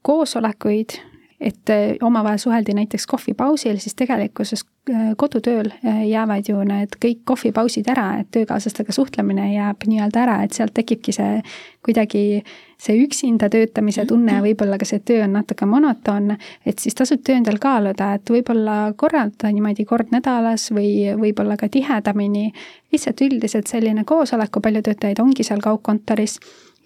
[0.06, 0.96] koosolekuid,
[1.40, 1.70] et
[2.02, 8.08] omavahel suheldi näiteks kohvipausil, siis tegelikkuses äh, kodutööl äh, jäävad ju need kõik kohvipausid ära,
[8.20, 11.38] et töökaaslastega suhtlemine jääb nii-öelda ära, et sealt tekibki see
[11.86, 12.42] kuidagi
[12.78, 17.58] see üksinda töötamise tunne võib-olla ka see töö on natuke monotoonne, et siis tasub tööandjal
[17.62, 22.50] kaaluda, et võib-olla korraldada niimoodi kord nädalas või võib-olla ka tihedamini,
[22.92, 26.38] lihtsalt üldiselt selline koosolek, kui palju töötajaid ongi seal kaugkontoris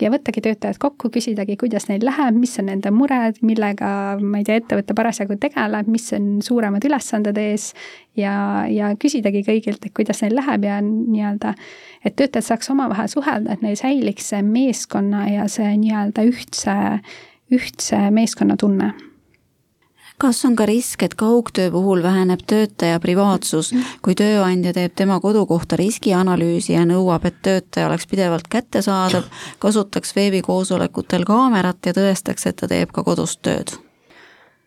[0.03, 4.47] ja võttagi töötajad kokku, küsidagi, kuidas neil läheb, mis on nende mured, millega, ma ei
[4.49, 7.71] tea, ettevõte parasjagu tegeleb, mis on suuremad ülesanded ees.
[8.19, 8.35] Ja,
[8.69, 11.55] ja küsidagi kõigilt, et kuidas neil läheb ja nii-öelda,
[12.05, 16.77] et töötajad saaks omavahel suhelda, et neil säiliks see meeskonna ja see nii-öelda ühtse,
[17.53, 18.93] ühtse meeskonnatunne
[20.19, 23.73] kas on ka risk, et kaugtöö puhul väheneb töötaja privaatsus,
[24.03, 31.27] kui tööandja teeb tema kodukohta riskianalüüsi ja nõuab, et töötaja oleks pidevalt kättesaadav, kasutaks veebikoosolekutel
[31.29, 33.77] kaamerat ja tõestaks, et ta teeb ka kodus tööd?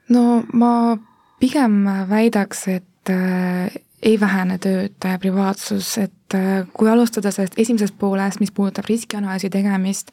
[0.10, 0.97] no ma
[1.39, 3.73] pigem väidaks, et äh,
[4.05, 10.12] ei vähene töötaja privaatsus, et äh, kui alustada sellest esimesest poolest, mis puudutab riskianalüüsi tegemist,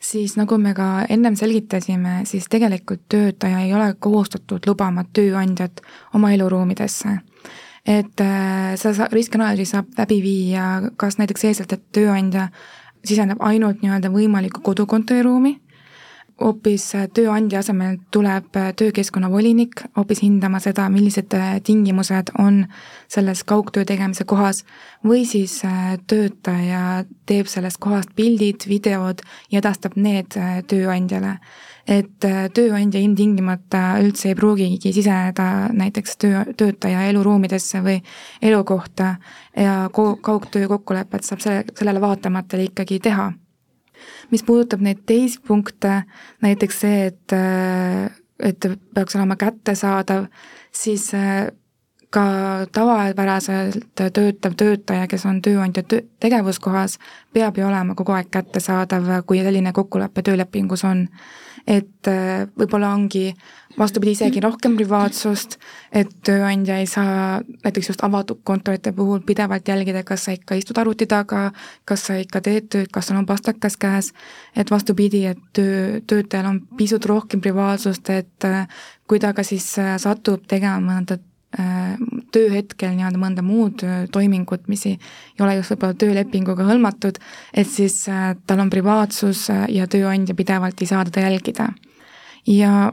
[0.00, 5.82] siis nagu me ka ennem selgitasime, siis tegelikult töötaja ei ole kohustatud lubama tööandjat
[6.14, 7.18] oma eluruumidesse.
[7.86, 10.64] et äh, seda riskianalüüsi saab läbi viia
[10.96, 12.48] kas näiteks selliselt, et tööandja
[13.04, 15.54] siseneb ainult nii-öelda võimalikku kodukontori ruumi
[16.40, 22.62] hoopis äh, tööandja asemel tuleb äh, töökeskkonna volinik hoopis hindama seda, millised äh, tingimused on
[23.10, 24.64] selles kaugtöö tegemise kohas
[25.06, 25.60] või siis
[26.10, 30.36] töötaja teeb sellest kohast pildid, videod ja edastab need
[30.70, 31.38] tööandjale.
[31.90, 32.22] et
[32.54, 37.98] tööandja ilmtingimata üldse ei pruugigi siseneda näiteks töö, töötaja eluruumidesse või
[38.42, 39.16] elukohta
[39.56, 39.90] ja
[40.22, 43.32] kaugtöö kokkulepet saab selle, sellele vaatamata ikkagi teha
[44.30, 46.02] mis puudutab neid teisi punkte,
[46.42, 48.08] näiteks see, et äh,
[48.40, 50.30] et peaks olema kättesaadav,
[50.72, 51.10] siis
[52.10, 52.22] ka
[52.74, 56.98] tavapäraselt töötav töötaja, kes on tööandja töö, tegevuskohas,
[57.34, 61.08] peab ju olema kogu aeg kättesaadav, kui selline kokkulepe töölepingus on.
[61.68, 63.34] et äh, võib-olla ongi
[63.78, 65.58] vastupidi, isegi rohkem privaatsust,
[65.92, 70.80] et tööandja ei saa näiteks just avatud kontorite puhul pidevalt jälgida, kas sa ikka istud
[70.80, 71.50] arvuti taga,
[71.84, 74.12] kas sa ikka teed tööd, kas sul on pastakas käes,
[74.56, 78.64] et vastupidi, et töö, töötajal on pisut rohkem privaatsust, et äh,
[79.06, 81.20] kui ta ka siis äh, satub tegema mõnda
[82.30, 84.96] tööhetkel nii-öelda mõnda muud äh, toimingut, mis ei,
[85.34, 87.18] ei ole just võib-olla töölepinguga hõlmatud,
[87.50, 91.70] et siis äh, tal on privaatsus ja tööandja pidevalt ei saa teda jälgida.
[92.46, 92.92] ja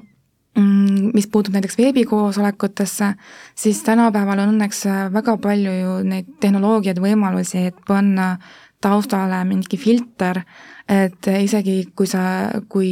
[0.58, 3.13] mm, mis puutub näiteks veebikoosolekutesse,
[3.56, 8.38] siis tänapäeval on õnneks väga palju ju neid tehnoloogiaid, võimalusi, et panna
[8.81, 10.41] taustale mingi filter,
[10.87, 12.21] et isegi kui sa,
[12.69, 12.91] kui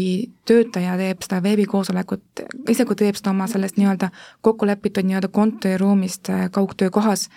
[0.50, 4.10] töötaja teeb seda veebikoosolekut, isegi kui teeb seda oma sellest nii-öelda
[4.46, 7.30] kokkulepitud nii-öelda kontoriruumist äh, kaugtöökohas,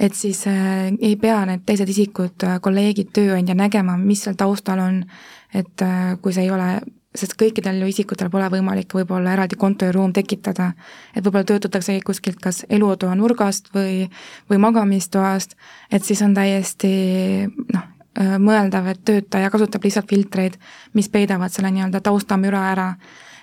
[0.00, 4.82] et siis äh, ei pea need teised isikud, äh, kolleegid, tööandja nägema, mis seal taustal
[4.82, 5.04] on,
[5.54, 5.84] et
[6.22, 6.74] kui see ei ole
[7.16, 10.72] sest kõikidel ju isikutel pole võimalik võib-olla eraldi kontoriruum tekitada.
[11.14, 14.08] et võib-olla töötatakse kuskilt kas elutoa nurgast või,
[14.50, 15.56] või magamistoast,
[15.90, 16.92] et siis on täiesti
[17.74, 20.58] noh, mõeldav, et töötaja kasutab lihtsalt filtreid,
[20.92, 22.94] mis peidavad selle nii-öelda taustamüra ära.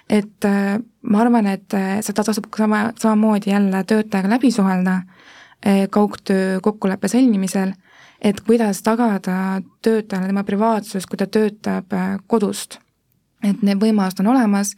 [0.10, 5.02] et äh, ma arvan, et äh, seda tasub sama, samamoodi jälle töötajaga läbi suhelda
[5.90, 7.74] kaugtöö kokkuleppe sõlmimisel,
[8.22, 11.92] et kuidas tagada töötajale tema privaatsus, kui ta töötab
[12.28, 12.80] kodust.
[13.44, 14.76] et need võimalused on olemas,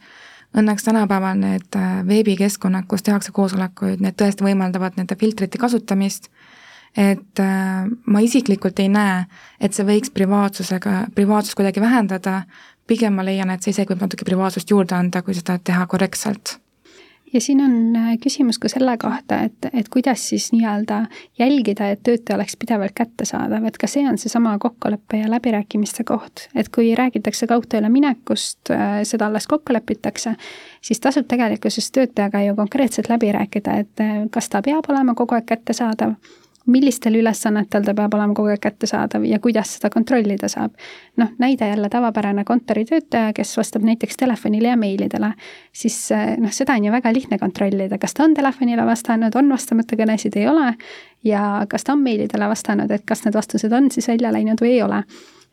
[0.58, 6.28] õnneks tänapäeval need veebikeskkonnad, kus tehakse koosolekuid, need tõesti võimaldavad nende filtrite kasutamist
[6.96, 9.24] et äh, ma isiklikult ei näe,
[9.60, 12.42] et see võiks privaatsusega, privaatsust kuidagi vähendada,
[12.86, 16.58] pigem ma leian, et see isegi võib natuke privaatsust juurde anda, kui seda teha korrektselt.
[17.32, 21.06] Ja siin on äh, küsimus ka selle kohta, et, et kuidas siis nii-öelda
[21.40, 26.50] jälgida, et töötaja oleks pidevalt kättesaadav, et ka see on seesama kokkuleppe ja läbirääkimiste koht,
[26.52, 30.34] et kui räägitakse kaugtööle minekust, äh, seda alles kokku lepitakse,
[30.84, 35.48] siis tasub tegelikkuses töötajaga ju konkreetselt läbi rääkida, et kas ta peab olema kogu aeg
[35.48, 36.18] kättesaadav
[36.66, 40.74] millistel ülesannetel ta peab olema kogu aeg kättesaadav ja kuidas seda kontrollida saab.
[41.16, 45.32] noh, näide jälle tavapärane kontoritöötaja, kes vastab näiteks telefonile ja meilidele,
[45.72, 49.48] siis eh, noh, seda on ju väga lihtne kontrollida, kas ta on telefonile vastanud, on
[49.50, 50.74] vastamata kõnesid, ei ole,
[51.24, 54.76] ja kas ta on meilidele vastanud, et kas need vastused on siis välja läinud või
[54.76, 55.02] ei ole.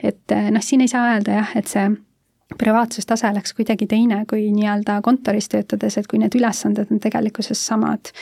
[0.04, 1.89] et eh, noh, siin ei saa öelda jah, et see
[2.58, 8.13] privaatsustase oleks kuidagi teine kui nii-öelda kontoris töötades, et kui need ülesanded on tegelikkuses samad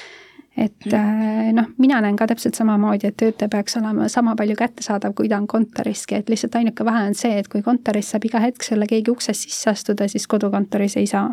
[0.57, 0.93] et mm.
[0.93, 5.29] äh, noh, mina näen ka täpselt samamoodi, et töötaja peaks olema sama palju kättesaadav, kui
[5.29, 8.65] ta on kontoriski, et lihtsalt ainuke vahe on see, et kui kontoris saab iga hetk
[8.65, 11.29] sulle keegi uksest sisse astuda, siis kodukontoris ei saa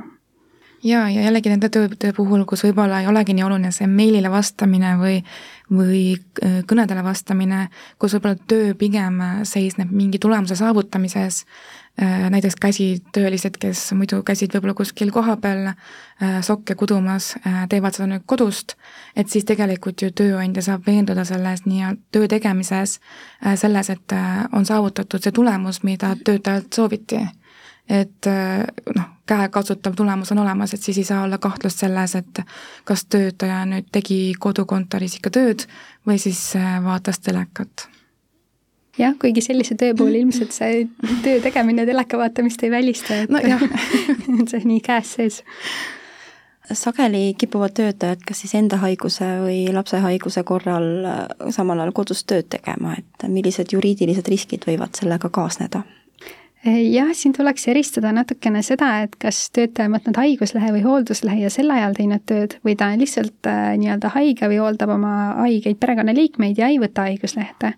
[0.84, 4.96] ja, ja jällegi nende tööde puhul, kus võib-olla ei olegi nii oluline see meilile vastamine
[5.00, 5.20] või,
[5.72, 6.02] või
[6.44, 7.68] äh, kõnedele vastamine,
[7.98, 11.44] kus võib-olla töö pigem seisneb mingi tulemuse saavutamises,
[12.02, 17.36] Äh, näiteks käsitöölised, kes muidu käisid võib-olla kuskil kohapeal äh, sokke kudumas,
[17.70, 18.74] teevad seda nüüd kodust,
[19.14, 22.96] et siis tegelikult ju tööandja saab veenduda selles nii-öelda töö tegemises,
[23.62, 24.16] selles, et
[24.50, 27.22] on saavutatud see tulemus, mida töötajalt sooviti.
[27.88, 28.26] et
[28.96, 32.44] noh, käekatsutav tulemus on olemas, et siis ei saa olla kahtlust selles, et
[32.84, 35.66] kas töötaja nüüd tegi kodukontoris ikka tööd
[36.06, 36.52] või siis
[36.84, 37.88] vaatas telekat
[38.98, 40.84] jah, kuigi sellise töö puhul ilmselt see
[41.24, 43.62] töö tegemine teleka vaatamist ei välista, et nojah
[44.48, 45.40] see on nii käes sees.
[46.72, 52.24] sageli kipuvad töötajad kas siis enda haiguse või lapse haiguse korral äh, samal ajal kodus
[52.24, 55.84] tööd tegema, et millised juriidilised riskid võivad sellega kaasneda?
[56.64, 61.50] Jah, siin tuleks eristada natukene seda, et kas töötaja on võtnud haiguslehe või hoolduslehe ja
[61.52, 65.80] sel ajal teinud tööd või ta on lihtsalt äh, nii-öelda haige või hooldab oma haigeid
[65.82, 67.74] perekonnaliikmeid ja ei võta haiguslehte.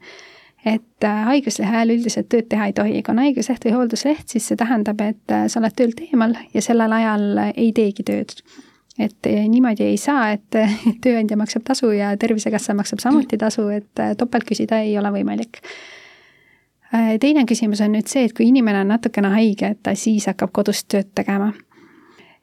[0.66, 4.46] Et äh, haiguslehe ajal üldiselt tööd teha ei tohi, kui on haigusleht või hooldusleht, siis
[4.50, 8.38] see tähendab, et äh, sa oled töölt eemal ja sellel ajal ei teegi tööd.
[8.98, 14.46] et niimoodi ei saa, et tööandja maksab tasu ja Tervisekassa maksab samuti tasu, et topelt
[14.46, 15.60] küsida ei ole võimalik
[16.92, 20.52] teine küsimus on nüüd see, et kui inimene on natukene haige, et ta siis hakkab
[20.54, 21.52] kodus tööd tegema.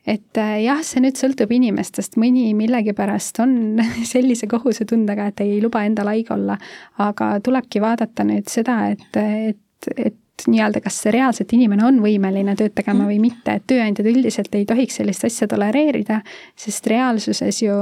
[0.03, 3.53] Et äh, jah, see nüüd sõltub inimestest, mõni millegipärast on
[4.13, 6.57] sellise kohusetundega, et ei luba endal haige olla,
[7.03, 12.75] aga tulebki vaadata nüüd seda, et, et, et nii-öelda, kas reaalselt inimene on võimeline tööd
[12.75, 16.19] tegema või mitte, et tööandjad üldiselt ei tohiks sellist asja tolereerida,
[16.59, 17.77] sest reaalsuses ju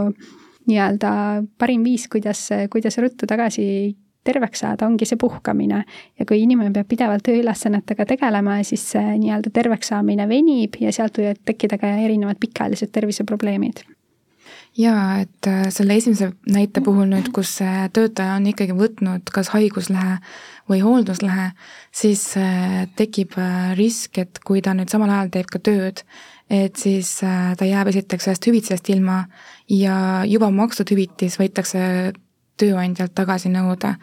[0.69, 1.11] nii-öelda
[1.57, 3.65] parim viis, kuidas, kuidas ruttu tagasi
[4.23, 5.83] terveks saada, ongi see puhkamine.
[6.19, 11.17] ja kui inimene peab pidevalt tööülesannetega tegelema, siis see nii-öelda terveks saamine venib ja sealt
[11.17, 13.83] võivad tekkida ka erinevad pikaajalised terviseprobleemid
[14.77, 17.57] jaa, et äh, selle esimese näite puhul nüüd, kus
[17.93, 20.19] töötaja on ikkagi võtnud kas haiguslehe
[20.71, 21.51] või hoolduslehe,
[21.95, 26.05] siis äh, tekib äh, risk, et kui ta nüüd samal ajal teeb ka tööd,
[26.51, 29.21] et siis ta jääb esiteks ühest hüvitisest ilma
[29.71, 32.11] ja juba makstud hüvitis võetakse
[32.61, 33.95] tööandjalt tagasi nõuda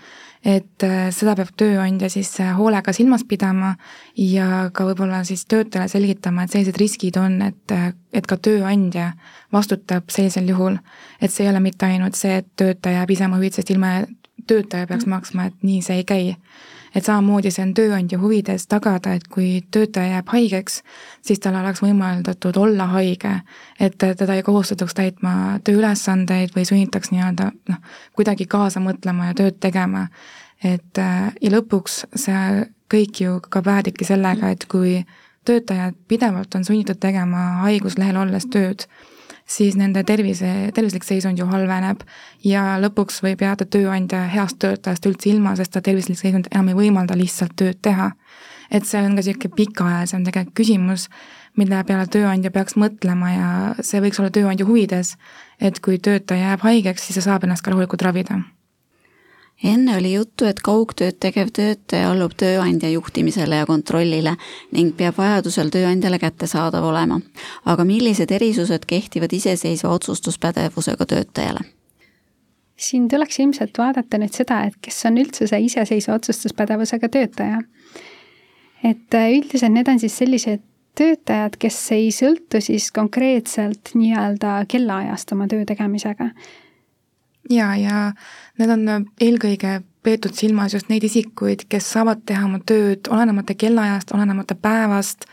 [0.44, 3.74] et äh, seda peab tööandja siis äh, hoolega silmas pidama
[4.18, 9.12] ja ka võib-olla siis töötajale selgitama, et sellised riskid on, et, äh, et ka tööandja
[9.54, 10.78] vastutab sellisel juhul.
[11.20, 14.06] et see ei ole mitte ainult see, et töötaja jääb ise oma hüvitisest ilma ja
[14.46, 15.10] töötaja peaks mm.
[15.10, 16.36] maksma, et nii see ei käi
[16.98, 20.80] et samamoodi see on tööandja huvides tagada, et kui töötaja jääb haigeks,
[21.22, 23.36] siis tal oleks võimaldatud olla haige,
[23.80, 25.34] et teda ei kohustataks täitma
[25.64, 30.08] tööülesandeid või sunnitaks nii-öelda noh, kuidagi kaasa mõtlema ja tööd tegema.
[30.64, 30.98] et
[31.40, 35.04] ja lõpuks see kõik ju ka päädibki sellega, et kui
[35.46, 38.88] töötajad pidevalt on sunnitud tegema haiguslehel olles tööd,
[39.46, 42.04] siis nende tervise, tervislik seisund ju halveneb
[42.44, 46.78] ja lõpuks võib jääda tööandja heast töötajast üldse ilma, sest ta tervislik seisund enam ei
[46.78, 48.12] võimalda lihtsalt tööd teha.
[48.70, 51.08] et see on ka niisugune pikaajalisem tegelikult küsimus,
[51.56, 53.48] mille peale tööandja peaks mõtlema ja
[53.80, 55.16] see võiks olla tööandja huvides,
[55.60, 58.42] et kui töötaja jääb haigeks, siis ta saab ennast ka rahulikult ravida
[59.64, 64.36] enne oli juttu, et kaugtööd tegev töötaja allub tööandja juhtimisele ja kontrollile
[64.72, 67.20] ning peab vajadusel tööandjale kättesaadav olema.
[67.64, 71.66] aga millised erisused kehtivad iseseisva otsustuspädevusega töötajale?
[72.76, 77.60] siin tuleks ilmselt vaadata nüüd seda, et kes on üldse see iseseisva otsustuspädevusega töötaja.
[78.84, 80.62] et äh, üldiselt need on siis sellised
[80.98, 86.30] töötajad, kes ei sõltu siis konkreetselt nii-öelda kellaajast oma töö tegemisega
[87.50, 88.00] ja, ja
[88.58, 94.14] need on eelkõige peetud silmas just neid isikuid, kes saavad teha oma tööd olenemata kellaajast,
[94.16, 95.28] olenemata päevast,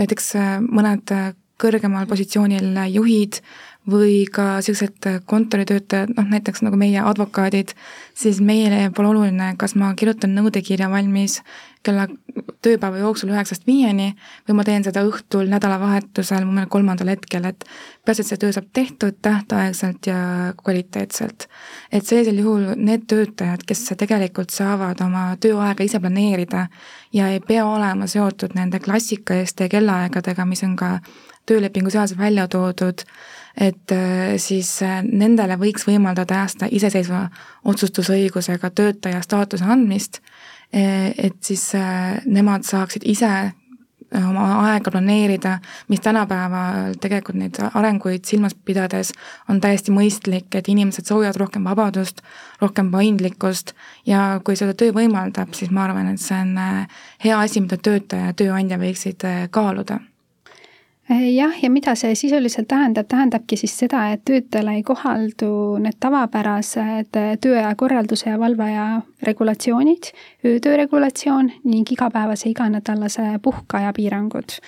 [0.00, 3.42] näiteks äh, mõned äh, kõrgemal positsioonil juhid
[3.88, 7.72] või ka niisugused kontoritöötajad, noh näiteks nagu meie advokaadid,
[8.14, 11.40] siis meile pole oluline, kas ma kirjutan nõudekirja valmis
[11.82, 12.04] kella
[12.60, 14.10] tööpäeva jooksul üheksast viieni
[14.48, 17.64] või ma teen seda õhtul nädalavahetusel mõnel kolmandal hetkel, et
[18.04, 20.18] peaasi, et see töö saab tehtud tähtaegselt ja
[20.60, 21.48] kvaliteetselt.
[21.92, 26.66] et sellisel juhul need töötajad, kes tegelikult saavad oma tööaega ise planeerida
[27.12, 30.98] ja ei pea olema seotud nende klassikaliste kellaaegadega, mis on ka
[31.46, 33.04] töölepingu seaduses välja toodud,
[33.60, 37.26] et äh, siis äh, nendele võiks võimaldada aasta iseseisva
[37.68, 40.20] otsustusõigusega töötaja staatuse andmist,
[40.74, 41.72] äh, et siis
[42.26, 43.32] nemad saaksid ise
[44.10, 45.52] oma aega planeerida,
[45.88, 49.12] mis tänapäeval tegelikult neid arenguid silmas pidades
[49.48, 52.18] on täiesti mõistlik, et inimesed soovivad rohkem vabadust,
[52.58, 53.70] rohkem paindlikkust
[54.10, 56.58] ja kui seda töö võimaldab, siis ma arvan, et see on
[57.22, 60.00] hea asi, mida töötaja ja tööandja võiksid kaaluda.
[60.02, 60.10] Äh,
[61.10, 67.10] jah, ja mida see sisuliselt tähendab, tähendabki siis seda, et töötajale ei kohaldu need tavapärased
[67.42, 68.86] tööaja korralduse ja valveaja
[69.26, 70.12] regulatsioonid,
[70.46, 74.58] öötöö regulatsioon ning igapäevase iganädalase puhkeaja piirangud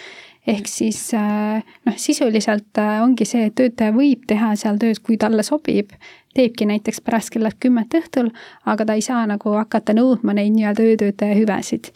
[0.46, 5.44] ehk siis äh, noh, sisuliselt ongi see, et töötaja võib teha seal tööd, kui talle
[5.46, 5.94] sobib,
[6.34, 8.32] teebki näiteks pärast kella kümmet õhtul,
[8.66, 11.92] aga ta ei saa nagu hakata nõudma neid nii-öelda öötöötaja hüvesid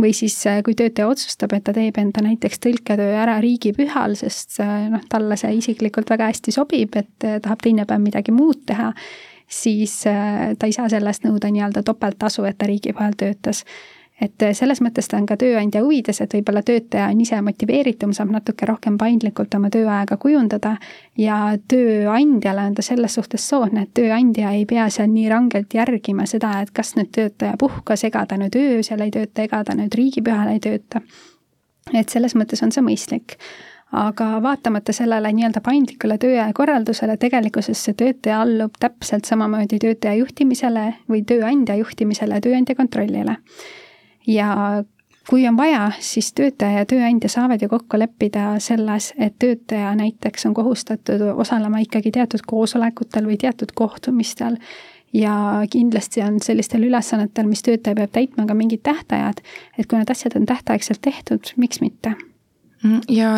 [0.00, 4.58] või siis äh, kui töötaja otsustab, et ta teeb enda näiteks tõlketöö ära riigipühal, sest
[4.64, 8.64] äh, noh, talle see isiklikult väga hästi sobib, et äh, tahab teine päev midagi muud
[8.68, 8.92] teha,
[9.46, 13.62] siis ta ei saa selle eest nõuda nii-öelda topelttasu, et ta riigipühal töötas
[14.20, 18.14] et äh, selles mõttes ta on ka tööandja huvides, et võib-olla töötaja on ise motiveeritum,
[18.16, 20.76] saab natuke rohkem paindlikult oma tööaega kujundada
[21.20, 26.26] ja tööandjale on ta selles suhtes soodne, et tööandja ei pea seal nii rangelt järgima
[26.26, 29.94] seda, et kas nüüd töötaja puhkas, ega ta nüüd öösel ei tööta, ega ta nüüd
[29.94, 31.04] riigipühal ei tööta.
[31.94, 33.36] et selles mõttes on see mõistlik
[33.96, 40.88] aga vaatamata sellele nii-öelda paindlikule tööaja korraldusele, tegelikkuses see töötaja allub täpselt samamoodi töötaja juhtimisele
[41.08, 43.36] või tööandja juhtimisele, tööandja kontrollile
[44.26, 44.84] ja
[45.30, 50.46] kui on vaja, siis töötaja ja tööandja saavad ju kokku leppida selles, et töötaja näiteks
[50.46, 54.60] on kohustatud osalema ikkagi teatud koosolekutel või teatud kohtumistel
[55.12, 59.42] ja kindlasti on sellistel ülesannetel, mis töötaja peab täitma, ka mingid tähtajad,
[59.78, 62.14] et kui need asjad on tähtaegselt tehtud, miks mitte?
[62.84, 63.30] Mm, ja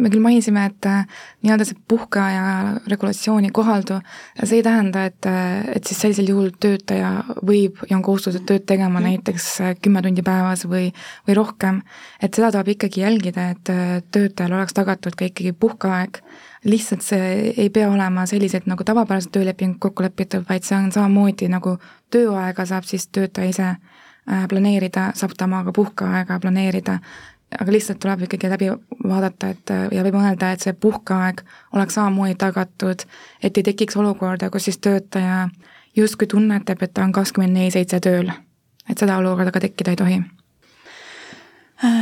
[0.00, 1.04] me küll mainisime, et äh,
[1.44, 2.44] nii-öelda see puhkeaja
[2.90, 4.00] regulatsioon ei kohaldu,
[4.42, 7.12] see ei tähenda, et, äh, et siis sellisel juhul töötaja
[7.46, 9.06] võib ja on kohustatud tööd tegema mm.
[9.10, 10.88] näiteks äh, kümme tundi päevas või,
[11.28, 11.82] või rohkem.
[12.20, 13.72] et seda tuleb ikkagi jälgida, et
[14.14, 16.22] töötajal oleks tagatud ka ikkagi puhkeaeg,
[16.66, 21.50] lihtsalt see ei pea olema sellised nagu tavapäraselt tööleping kokku lepitud, vaid see on samamoodi
[21.52, 21.76] nagu
[22.10, 23.74] tööaega saab siis töötaja ise
[24.48, 26.98] planeerida, saab ta oma ka puhkeaega planeerida
[27.60, 28.70] aga lihtsalt tuleb ikkagi läbi
[29.04, 33.04] vaadata, et ja võib mõelda, et see puhkeaeg oleks samamoodi tagatud,
[33.42, 35.48] et ei tekiks olukorda, kus siis töötaja
[35.96, 38.32] justkui tunnetab, et ta on kakskümmend neli seitse tööl.
[38.90, 40.22] et seda olukorda ka tekkida ei tohi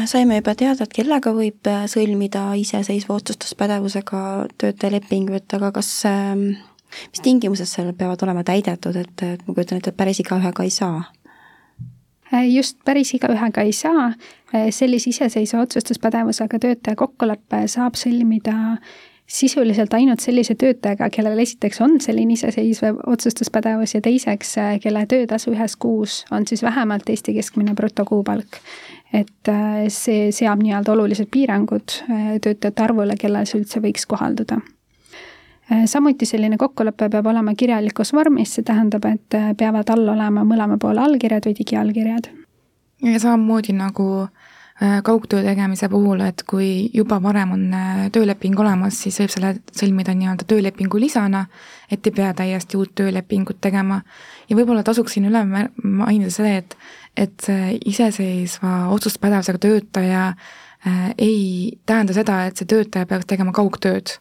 [0.07, 4.21] saime juba teada, et kellega võib sõlmida iseseisva otsustuspädevusega
[4.61, 9.99] töötajalepingut, aga kas, mis tingimused seal peavad olema täidetud, et, et ma kujutan ette, et
[9.99, 11.03] päris igaühega ei saa?
[12.33, 14.13] Äh, just päris igaühega ei saa,
[14.55, 18.55] äh, sellise iseseisva otsustuspädevusega töötaja kokkuleppe saab sõlmida
[19.33, 25.53] sisuliselt ainult sellise töötajaga, kellel esiteks on selline iseseisev otsustuspädevus ja teiseks, äh, kelle töötasu
[25.53, 28.61] ühes kuus on siis vähemalt Eesti keskmine brutokuupalk.
[29.13, 29.49] et
[29.93, 31.99] see seab nii-öelda olulised piirangud
[32.41, 34.63] töötajate arvule, kellel see üldse võiks kohalduda
[35.87, 40.79] samuti selline kokkulepe peab olema kirjalikus vormis, see tähendab, et äh, peavad all olema mõlema
[40.81, 42.31] poole allkirjad või digiallkirjad.
[43.03, 47.69] ja samamoodi nagu äh, kaugtöö tegemise puhul, et kui juba varem on
[48.13, 51.47] tööleping olemas, siis võib selle sõlmida nii-öelda töölepingu lisana,
[51.91, 54.03] et ei pea täiesti uut töölepingut tegema.
[54.49, 55.45] ja võib-olla tasuks siin üle
[55.83, 56.77] mainida see, et,
[57.17, 57.49] et
[57.85, 64.19] iseseisva otsustuspädevusega töötaja äh, ei tähenda seda, et see töötaja peaks tegema kaugtööd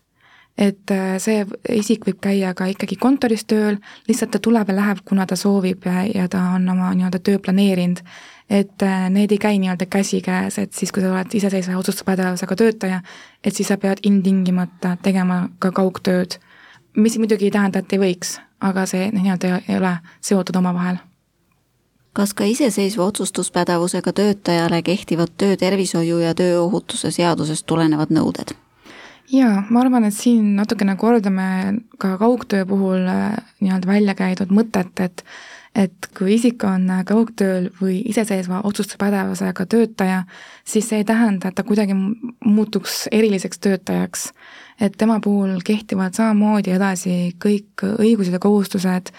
[0.58, 5.02] et äh, see isik võib käia ka ikkagi kontoris tööl, lihtsalt ta tuleb ja läheb,
[5.08, 8.04] kuna ta soovib ja, ja ta on oma nii-öelda töö planeerinud.
[8.50, 13.02] et äh, need ei käi nii-öelda käsikäes, et siis, kui sa oled iseseisva otsustuspädevusega töötaja,
[13.44, 16.40] et siis sa pead ilmtingimata tegema ka kaugtööd.
[16.98, 21.00] mis muidugi ei tähenda, et ei võiks, aga see nii-öelda ei ole seotud omavahel
[22.14, 28.52] kas ka iseseisva otsustuspädevusega töötajale kehtivad töötervishoiu ja tööohutuse seadusest tulenevad nõuded?
[29.32, 31.48] Jaa, ma arvan, et siin natukene kordame
[32.02, 35.26] ka kaugtöö puhul äh, nii-öelda välja käidud mõtet, et
[35.72, 40.26] et kui isik on äh, kaugtööl või iseseisva otsustuspädevusega töötaja,
[40.68, 44.32] siis see ei tähenda, et ta kuidagi muutuks eriliseks töötajaks.
[44.82, 49.14] et tema puhul kehtivad samamoodi edasi kõik õigused ja kohustused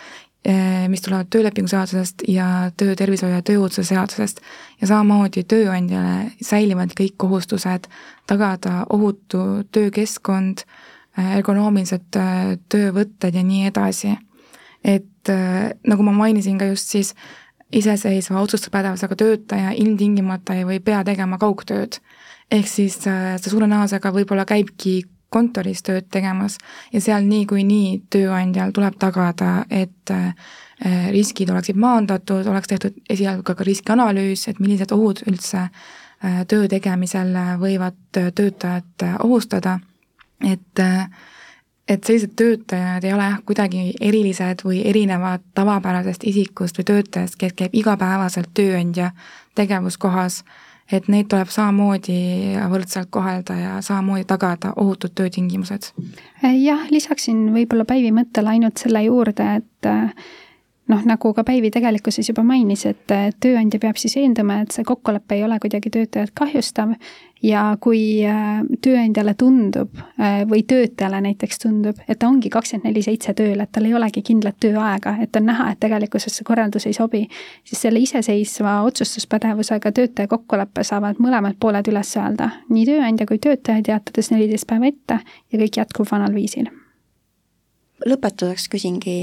[0.45, 2.47] Eh, mis tulevad töölepingu seadusest ja
[2.77, 4.41] töötervishoiu ja tööohutuse seadusest.
[4.81, 7.87] ja samamoodi tööandjale säilivad kõik kohustused
[8.27, 10.65] tagada ohutu töökeskkond,
[11.19, 14.17] eh, ergonoomilised eh, töövõtted ja nii edasi.
[14.85, 15.31] et
[15.87, 17.13] nagu ma mainisin ka just siis,
[17.73, 22.01] iseseisva otsustuspädevusega töötaja ilmtingimata ei või pea tegema kaugtööd.
[22.51, 26.59] ehk siis ta suure tõenäosusega võib-olla käibki kontoris tööd tegemas
[26.93, 30.35] ja seal niikuinii tööandjal tuleb tagada, et äh,
[31.15, 36.02] riskid oleksid maandatud, oleks tehtud esialgu ka riskianalüüs, et millised ohud üldse äh,
[36.49, 39.79] töö tegemisel võivad töötajat ohustada,
[40.41, 40.83] et
[41.89, 47.57] et sellised töötajad ei ole jah, kuidagi erilised või erinevad tavapärasest isikust või töötajast, kes
[47.59, 49.11] käib igapäevaselt tööandja
[49.59, 50.45] tegevuskohas
[50.93, 52.19] et neid tuleb samamoodi
[52.71, 55.93] võrdselt kohelda ja samamoodi tagada ohutud töötingimused.
[56.43, 59.91] jah, lisaksin võib-olla Päivi mõttele ainult selle juurde, et
[60.93, 63.13] noh, nagu ka Päivi tegelikkuses juba mainis, et
[63.43, 66.97] tööandja peab siis veenduma, et see kokkulepe ei ole kuidagi töötajat kahjustav.
[67.43, 73.03] Ja kui äh, tööandjale tundub äh, või töötajale näiteks tundub, et ta ongi kakskümmend neli
[73.03, 76.87] seitse tööl, et tal ei olegi kindlat tööaega, et on näha, et tegelikkuses see korraldus
[76.87, 77.25] ei sobi,
[77.67, 83.83] siis selle iseseisva otsustuspädevusega töötaja kokkuleppe saavad mõlemad pooled üles öelda, nii tööandja kui töötaja
[83.91, 86.71] teatades neliteist päeva ette ja kõik jätkub vanal viisil
[88.09, 89.17] lõpetuseks küsingi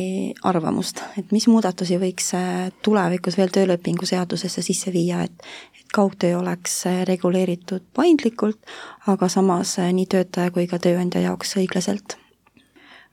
[0.47, 5.45] arvamust, et mis muudatusi võiks äh, tulevikus veel töölepingu seadusesse sisse viia, et
[5.79, 8.59] et kaugtöö oleks äh, reguleeritud paindlikult,
[9.07, 12.17] aga samas äh, nii töötaja kui ka tööandja jaoks õiglaselt?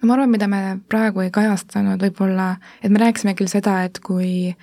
[0.01, 4.01] no ma arvan, mida me praegu ei kajastanud võib-olla, et me rääkisime küll seda, et
[4.05, 4.55] kui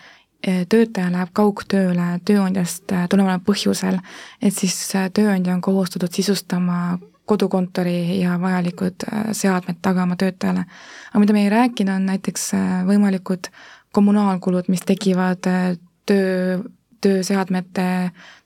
[0.44, 4.02] töötaja läheb kaugtööle tööandjast tuleneval põhjusel,
[4.44, 4.76] et siis
[5.16, 10.66] tööandja on kohustatud sisustama kodukontori ja vajalikud äh, seadmed tagama töötajale.
[11.10, 13.52] aga mida me ei rääkinud, on näiteks äh, võimalikud
[13.92, 16.60] kommunaalkulud, mis tekivad äh, töö
[17.04, 17.86] tööseadmete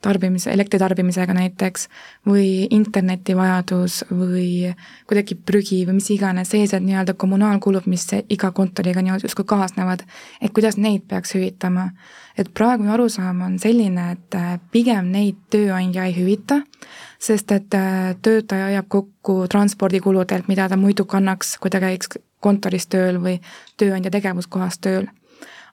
[0.04, 1.88] tarbimise, elektritarbimisega näiteks,
[2.26, 4.74] või internetivajadus või
[5.06, 10.04] kui tekib prügi või mis iganes, sellised nii-öelda kommunaalkulud, mis iga kontoriga nii-öelda justkui kaasnevad,
[10.42, 11.90] et kuidas neid peaks hüvitama.
[12.38, 16.60] et praegune arusaam on selline, et äh, pigem neid tööandja ei hüvita,
[17.18, 22.86] sest et äh, töötaja jääb kokku transpordikuludelt, mida ta muidu kannaks, kui ta käiks kontoris
[22.86, 23.40] tööl või
[23.76, 25.08] tööandja tegevuskohas tööl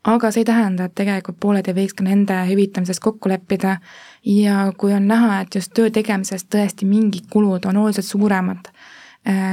[0.06, 3.80] aga see ei tähenda, et tegelikult pooled ei võiks ka nende hüvitamises kokku leppida.
[4.26, 8.70] Ja kui on näha, et just töö tegemisest tõesti mingid kulud on oluliselt suuremad,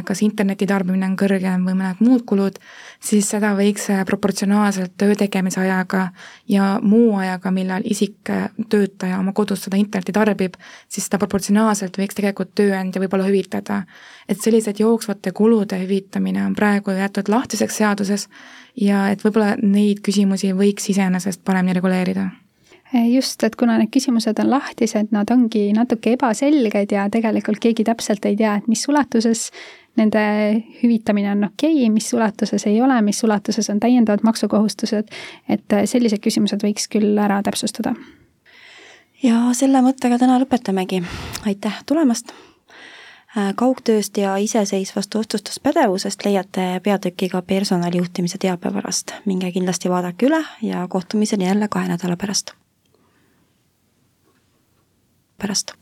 [0.04, 2.58] kas interneti tarbimine on kõrgem või mõned muud kulud,
[3.00, 6.10] siis seda võiks eh, proportsionaalselt töö tegemise ajaga
[6.50, 10.58] ja muu ajaga, millal isik, eh, töötaja oma kodus seda internetti tarbib,
[10.92, 13.82] siis seda proportsionaalselt võiks tegelikult tööandja võib-olla hüvitada.
[14.28, 18.28] et sellised jooksvate kulude hüvitamine on praegu jäetud lahtiseks seaduses
[18.76, 22.30] ja et võib-olla neid küsimusi võiks iseenesest paremini reguleerida
[22.92, 28.24] just, et kuna need küsimused on lahtised, nad ongi natuke ebaselged ja tegelikult keegi täpselt
[28.28, 29.48] ei tea, et mis ulatuses
[29.96, 30.22] nende
[30.82, 35.12] hüvitamine on okei okay,, mis ulatuses ei ole, mis ulatuses on täiendavad maksukohustused,
[35.48, 37.94] et sellised küsimused võiks küll ära täpsustada.
[39.22, 41.04] ja selle mõttega täna lõpetamegi,
[41.46, 42.32] aitäh tulemast
[43.32, 49.14] Äh, kaugtööst ja iseseisvast otsustuspädevusest leiate peatükiga personalijuhtimise teabevarast.
[49.24, 52.52] minge kindlasti vaadake üle ja kohtumiseni jälle kahe nädala pärast.
[55.42, 55.74] Pärast